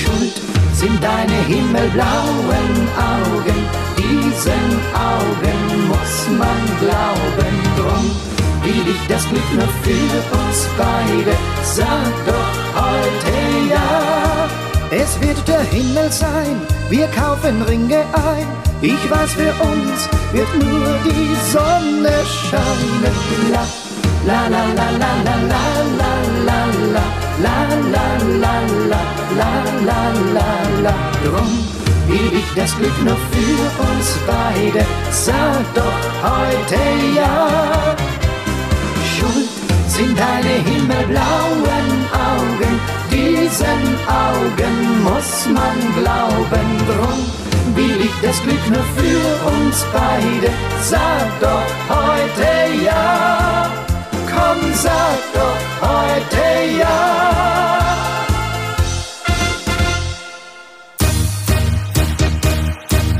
Schuld 0.00 0.40
sind 0.74 1.02
deine 1.02 1.40
himmelblauen 1.46 2.76
Augen, 2.96 3.60
diesen 3.98 4.66
Augen 4.94 5.88
muss 5.88 6.38
man 6.38 6.60
glauben 6.80 7.56
drum 7.76 8.39
will 8.62 8.88
ich 8.94 9.06
das 9.08 9.28
Glück 9.28 9.52
nur 9.52 9.68
für 9.84 10.36
uns 10.38 10.68
beide. 10.76 11.36
Sag 11.62 12.12
doch 12.26 12.82
heute 12.82 13.36
ja. 13.70 14.48
Es 14.90 15.20
wird 15.20 15.46
der 15.46 15.60
Himmel 15.60 16.10
sein, 16.10 16.56
wir 16.88 17.06
kaufen 17.08 17.62
Ringe 17.62 18.00
ein. 18.12 18.46
Ich 18.82 19.10
weiß, 19.10 19.32
für 19.34 19.52
uns 19.62 20.08
wird 20.32 20.52
nur 20.54 20.94
die 21.04 21.36
Sonne 21.52 22.12
scheinen. 22.24 23.30
La, 24.26 24.48
la, 24.48 24.64
la, 24.78 24.90
la, 25.02 25.10
la, 25.24 25.34
la, 25.48 25.66
la, 25.98 26.12
la, 26.46 26.62
la, 26.96 27.56
la, 27.84 28.06
la, 28.42 28.42
la, 28.42 28.54
la, 28.90 29.52
la, 29.86 30.00
la, 30.34 30.48
la. 30.82 30.94
Drum 31.24 31.52
will 32.08 32.32
ich 32.38 32.54
das 32.54 32.76
Glück 32.76 32.98
noch 33.04 33.18
für 33.32 33.82
uns 33.88 34.18
beide. 34.26 34.84
Sag 35.10 35.74
doch 35.74 36.00
heute 36.22 36.80
ja. 37.16 38.09
Sind 40.00 40.18
deine 40.18 40.54
himmelblauen 40.64 41.88
Augen. 42.32 42.80
Diesen 43.12 43.82
Augen 44.08 45.02
muss 45.02 45.46
man 45.52 45.76
glauben. 45.98 46.68
Drum 46.88 47.76
will 47.76 48.00
ich 48.06 48.16
das 48.22 48.42
Glück 48.42 48.66
nur 48.70 48.86
für 48.96 49.22
uns 49.52 49.84
beide. 49.92 50.50
Sag 50.80 51.28
doch 51.40 51.70
heute 51.90 52.82
ja. 52.82 53.70
Komm, 54.34 54.72
sag 54.72 55.20
doch 55.34 55.60
heute 55.86 56.46
ja. 56.80 56.98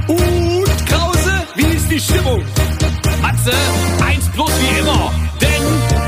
Und 0.08 0.86
Krause, 0.88 1.32
wie 1.56 1.76
ist 1.76 1.90
die 1.90 2.00
Stimmung? 2.00 2.42
Matze, 3.20 3.52
eins 4.02 4.30
plus 4.30 4.50
wie 4.60 4.80
immer, 4.80 5.12
denn 5.42 5.99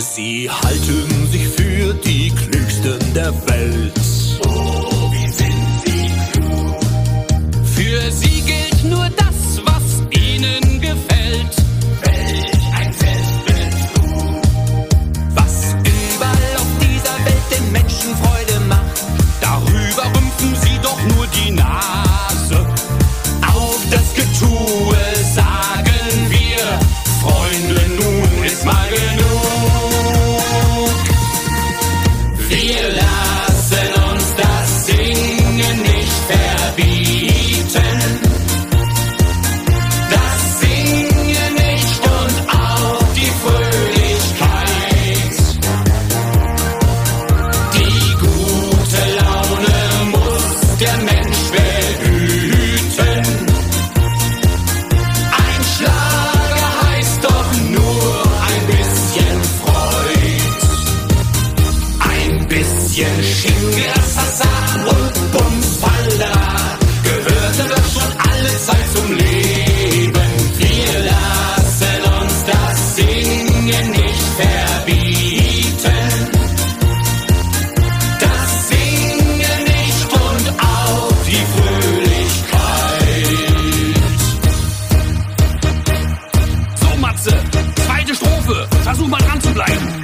sie 0.00 0.50
halten 0.50 1.26
sich 1.30 1.46
für 1.46 1.92
die 1.92 2.30
Klügsten 2.30 2.98
der 3.14 3.34
Welt. 3.48 4.09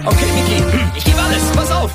Okay, 0.07 0.31
Niki, 0.37 0.63
ich 0.97 1.05
gebe 1.05 1.21
alles. 1.21 1.43
Pass 1.55 1.71
auf. 1.73 1.91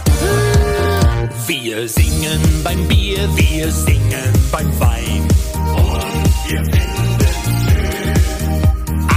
Wir 1.47 1.88
singen 1.88 2.41
beim 2.62 2.86
Bier, 2.88 3.30
wir 3.36 3.72
singen 3.72 4.34
beim 4.51 4.68
Wein. 4.80 5.28
Und 5.76 6.49
wir 6.49 6.64
finden. 6.66 6.91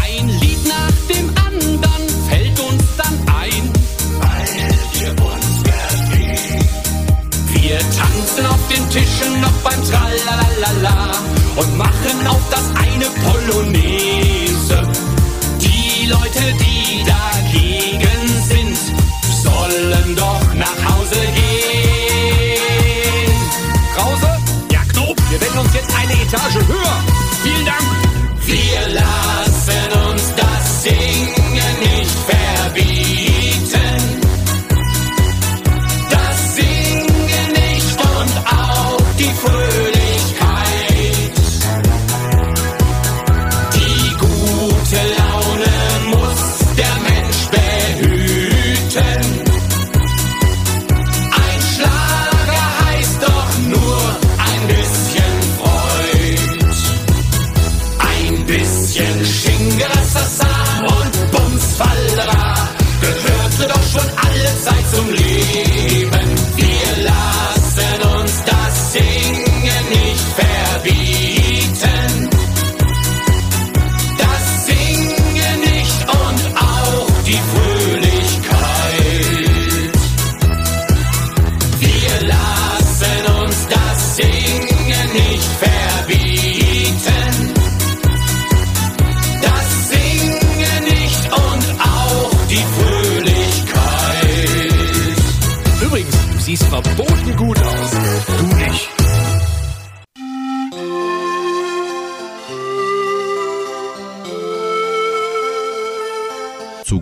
Ein 0.00 0.28
Lied 0.40 0.68
nach 0.68 0.94
dem 1.12 1.28
anderen 1.30 2.08
fällt 2.28 2.60
uns 2.60 2.84
dann 2.96 3.14
ein. 3.34 3.72
Weil 4.20 4.68
wir 4.92 5.10
uns 5.24 5.62
verstehen. 5.64 6.64
Wir 7.52 7.78
tanzen 7.78 8.46
auf 8.46 8.68
den 8.68 8.88
Tischen 8.90 9.40
noch 9.40 9.56
beim 9.64 9.82
Tralalala 9.90 11.14
und 11.56 11.76
machen 11.76 12.26
auf 12.28 12.42
das 12.48 12.70
eine 12.76 13.06
Polonaise. 13.26 14.88
Die 15.60 16.06
Leute, 16.06 16.54
die 16.60 17.04
dagegen 17.04 18.13
sollen 20.04 20.16
doch 20.16 20.54
nach 20.54 20.96
Hause 20.96 21.20
gehen. 21.34 22.60
Krause? 23.96 24.38
Ja, 24.70 24.80
Knob, 24.92 25.16
wir 25.30 25.40
wenden 25.40 25.58
uns 25.58 25.74
jetzt 25.74 25.90
eine 25.96 26.12
Etage 26.12 26.56
höher. 26.66 27.04
Vielen 27.42 27.64
Dank. 27.64 27.82
Wir 28.46 28.94
lassen 28.94 29.43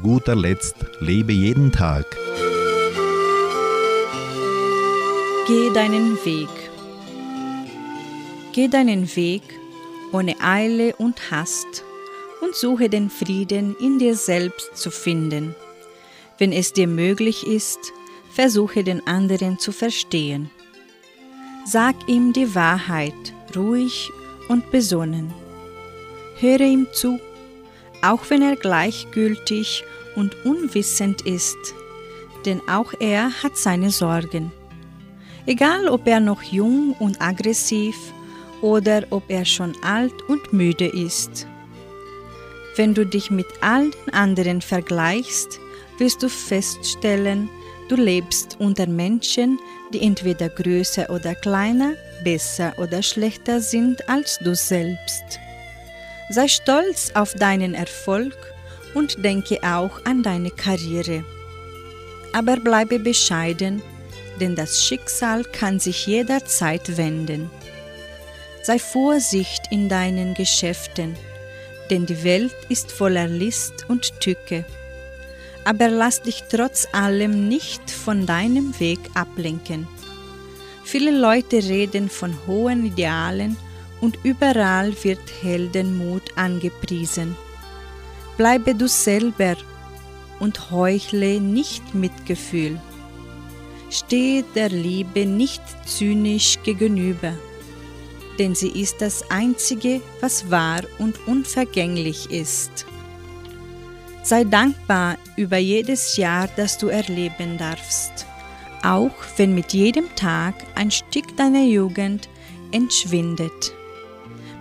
guter 0.03 0.35
Letzt 0.35 0.75
lebe 0.99 1.33
jeden 1.33 1.71
Tag. 1.71 2.05
Geh 5.47 5.71
deinen 5.73 6.17
Weg. 6.25 6.49
Geh 8.53 8.69
deinen 8.69 9.15
Weg 9.17 9.43
ohne 10.13 10.35
Eile 10.41 10.95
und 10.97 11.31
Hast 11.31 11.85
und 12.43 12.55
suche 12.55 12.89
den 12.89 13.11
Frieden 13.11 13.77
in 13.79 13.99
dir 13.99 14.17
selbst 14.17 14.77
zu 14.77 14.91
finden. 14.91 15.55
Wenn 16.37 16.53
es 16.53 16.73
dir 16.73 16.89
möglich 16.89 17.47
ist, 17.47 17.79
versuche 18.35 18.85
den 18.85 19.07
anderen 19.07 19.59
zu 19.59 19.73
verstehen. 19.73 20.51
Sag 21.65 21.95
ihm 22.09 22.33
die 22.33 22.55
Wahrheit, 22.55 23.15
ruhig 23.57 24.11
und 24.49 24.71
besonnen. 24.73 25.33
Höre 26.41 26.61
ihm 26.61 26.89
zu, 26.93 27.21
auch 28.03 28.29
wenn 28.29 28.43
er 28.43 28.57
gleichgültig 28.57 29.85
und 30.17 30.45
unwissend 30.45 31.23
ist, 31.23 31.57
denn 32.45 32.61
auch 32.69 32.93
er 32.99 33.43
hat 33.43 33.57
seine 33.57 33.91
Sorgen. 33.91 34.53
Egal 35.47 35.89
ob 35.89 36.07
er 36.07 36.21
noch 36.21 36.43
jung 36.43 36.95
und 36.99 37.21
aggressiv 37.21 37.97
oder 38.61 39.03
ob 39.11 39.25
er 39.29 39.45
schon 39.45 39.75
alt 39.83 40.15
und 40.29 40.53
müde 40.53 40.87
ist. 40.87 41.47
Wenn 42.77 42.95
du 42.95 43.05
dich 43.05 43.31
mit 43.31 43.47
all 43.61 43.91
den 43.91 44.15
anderen 44.15 44.63
vergleichst, 44.63 45.61
wirst 45.99 46.23
du 46.23 46.29
feststellen, 46.29 47.51
du 47.89 47.97
lebst 47.97 48.57
unter 48.59 48.87
Menschen, 48.87 49.59
die 49.93 50.01
entweder 50.01 50.49
größer 50.49 51.11
oder 51.11 51.35
kleiner, 51.35 51.95
besser 52.25 52.73
oder 52.79 53.03
schlechter 53.03 53.61
sind 53.61 54.09
als 54.09 54.39
du 54.39 54.55
selbst. 54.55 55.42
Sei 56.31 56.49
stolz 56.49 57.13
auf 57.15 57.35
deinen 57.35 57.75
Erfolg 57.75 58.37
und 58.95 59.25
denke 59.25 59.59
auch 59.63 60.05
an 60.05 60.23
deine 60.23 60.51
Karriere. 60.51 61.25
Aber 62.33 62.57
bleibe 62.57 62.99
bescheiden, 62.99 63.83
denn 64.41 64.57
das 64.57 64.83
Schicksal 64.83 65.45
kann 65.45 65.79
sich 65.79 66.07
jederzeit 66.07 66.97
wenden. 66.97 67.51
Sei 68.63 68.79
Vorsicht 68.79 69.63
in 69.71 69.89
deinen 69.89 70.35
Geschäften, 70.35 71.17
denn 71.91 72.07
die 72.07 72.25
Welt 72.25 72.55
ist 72.69 72.93
voller 72.93 73.27
List 73.27 73.85
und 73.89 74.21
Tücke. 74.21 74.65
Aber 75.65 75.89
lass 75.89 76.23
dich 76.23 76.45
trotz 76.49 76.89
allem 76.93 77.49
nicht 77.49 77.91
von 77.91 78.27
deinem 78.27 78.79
Weg 78.81 78.99
ablenken. 79.15 79.87
Viele 80.85 81.11
Leute 81.11 81.57
reden 81.57 82.09
von 82.09 82.37
hohen 82.47 82.87
Idealen 82.87 83.57
und 84.03 84.19
überall 84.25 84.93
wird 85.05 85.21
Heldenmut 85.43 86.37
angepriesen. 86.37 87.37
Bleibe 88.37 88.75
du 88.75 88.89
selber 88.89 89.57
und 90.41 90.73
heuchle 90.73 91.41
nicht 91.41 91.95
mit 91.95 92.27
Gefühl. 92.27 92.81
Stehe 93.91 94.43
der 94.55 94.71
Liebe 94.71 95.25
nicht 95.25 95.63
zynisch 95.87 96.59
gegenüber, 96.65 97.35
denn 98.39 98.57
sie 98.57 98.71
ist 98.71 99.01
das 99.01 99.31
Einzige, 99.31 100.01
was 100.21 100.51
wahr 100.51 100.83
und 100.99 101.27
unvergänglich 101.29 102.29
ist. 102.31 102.87
Sei 104.25 104.43
dankbar 104.45 105.17
über 105.37 105.59
jedes 105.59 106.17
Jahr, 106.17 106.49
das 106.57 106.77
du 106.77 106.89
erleben 106.89 107.57
darfst, 107.57 108.27
auch 108.83 109.15
wenn 109.37 109.55
mit 109.55 109.73
jedem 109.73 110.13
Tag 110.17 110.55
ein 110.75 110.91
Stück 110.91 111.37
deiner 111.37 111.65
Jugend 111.65 112.29
entschwindet. 112.73 113.75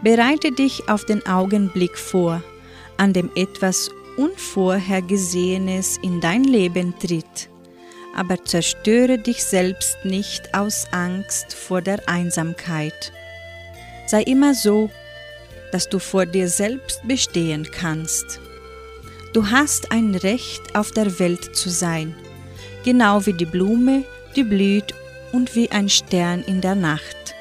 Bereite 0.03 0.51
dich 0.51 0.89
auf 0.89 1.05
den 1.05 1.25
Augenblick 1.27 1.97
vor, 1.97 2.41
an 2.97 3.13
dem 3.13 3.29
etwas 3.35 3.91
Unvorhergesehenes 4.17 5.97
in 6.01 6.21
dein 6.21 6.43
Leben 6.43 6.93
tritt. 6.99 7.49
Aber 8.15 8.43
zerstöre 8.43 9.19
dich 9.19 9.43
selbst 9.43 9.97
nicht 10.03 10.53
aus 10.53 10.87
Angst 10.91 11.53
vor 11.53 11.81
der 11.81 12.09
Einsamkeit. 12.09 13.13
Sei 14.07 14.23
immer 14.23 14.53
so, 14.53 14.89
dass 15.71 15.87
du 15.87 15.99
vor 15.99 16.25
dir 16.25 16.49
selbst 16.49 17.07
bestehen 17.07 17.67
kannst. 17.71 18.41
Du 19.33 19.49
hast 19.49 19.91
ein 19.91 20.15
Recht, 20.15 20.75
auf 20.75 20.91
der 20.91 21.19
Welt 21.19 21.55
zu 21.55 21.69
sein, 21.69 22.15
genau 22.83 23.25
wie 23.25 23.33
die 23.33 23.45
Blume, 23.45 24.03
die 24.35 24.43
blüht 24.43 24.93
und 25.31 25.55
wie 25.55 25.71
ein 25.71 25.87
Stern 25.87 26.41
in 26.41 26.59
der 26.59 26.75
Nacht. 26.75 27.35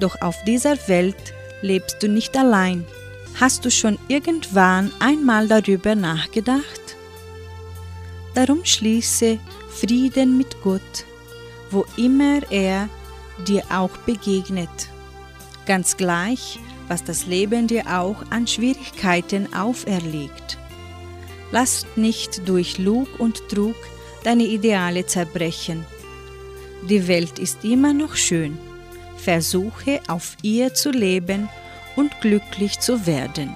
Doch 0.00 0.22
auf 0.22 0.42
dieser 0.44 0.76
Welt 0.88 1.34
lebst 1.62 2.02
du 2.02 2.08
nicht 2.08 2.36
allein. 2.36 2.84
Hast 3.40 3.64
du 3.64 3.70
schon 3.70 3.98
irgendwann 4.08 4.90
einmal 4.98 5.48
darüber 5.48 5.94
nachgedacht? 5.94 6.96
Darum 8.34 8.64
schließe 8.64 9.38
Frieden 9.70 10.36
mit 10.36 10.60
Gott, 10.62 11.04
wo 11.70 11.84
immer 11.96 12.40
er 12.50 12.88
dir 13.46 13.62
auch 13.70 13.96
begegnet. 13.98 14.88
Ganz 15.66 15.96
gleich, 15.96 16.58
was 16.88 17.04
das 17.04 17.26
Leben 17.26 17.66
dir 17.66 17.86
auch 17.86 18.22
an 18.30 18.46
Schwierigkeiten 18.46 19.52
auferlegt. 19.52 20.58
Lass 21.52 21.86
nicht 21.96 22.48
durch 22.48 22.78
Lug 22.78 23.08
und 23.18 23.48
Trug 23.48 23.76
deine 24.24 24.44
Ideale 24.44 25.06
zerbrechen. 25.06 25.84
Die 26.88 27.06
Welt 27.08 27.38
ist 27.38 27.64
immer 27.64 27.92
noch 27.92 28.16
schön. 28.16 28.58
Versuche 29.18 30.00
auf 30.08 30.36
ihr 30.42 30.74
zu 30.74 30.90
leben 30.90 31.48
und 31.96 32.20
glücklich 32.20 32.80
zu 32.80 33.06
werden. 33.06 33.52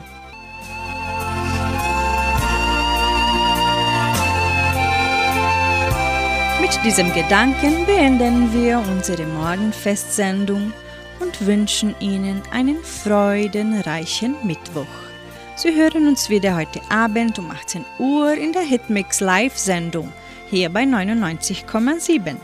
Mit 6.61 6.85
diesem 6.85 7.13
Gedanken 7.13 7.87
beenden 7.87 8.53
wir 8.53 8.79
unsere 8.79 9.27
Morgenfestsendung 9.27 10.73
und 11.21 11.47
wünschen 11.47 11.95
Ihnen 12.01 12.43
einen 12.51 12.83
freudenreichen 12.83 14.35
Mittwoch. 14.45 14.87
Sie 15.55 15.75
hören 15.75 16.09
uns 16.09 16.29
wieder 16.29 16.57
heute 16.57 16.81
Abend 16.89 17.39
um 17.39 17.51
18 17.51 17.85
Uhr 17.99 18.33
in 18.33 18.53
der 18.53 18.63
Hitmix 18.63 19.21
Live-Sendung 19.21 20.13
hier 20.51 20.71
bei 20.71 20.83
99,7. 20.83 22.37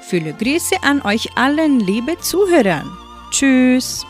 Viele 0.00 0.32
Grüße 0.32 0.76
an 0.82 1.02
euch 1.02 1.36
allen, 1.36 1.80
liebe 1.80 2.18
Zuhörer. 2.18 2.84
Tschüss. 3.30 4.06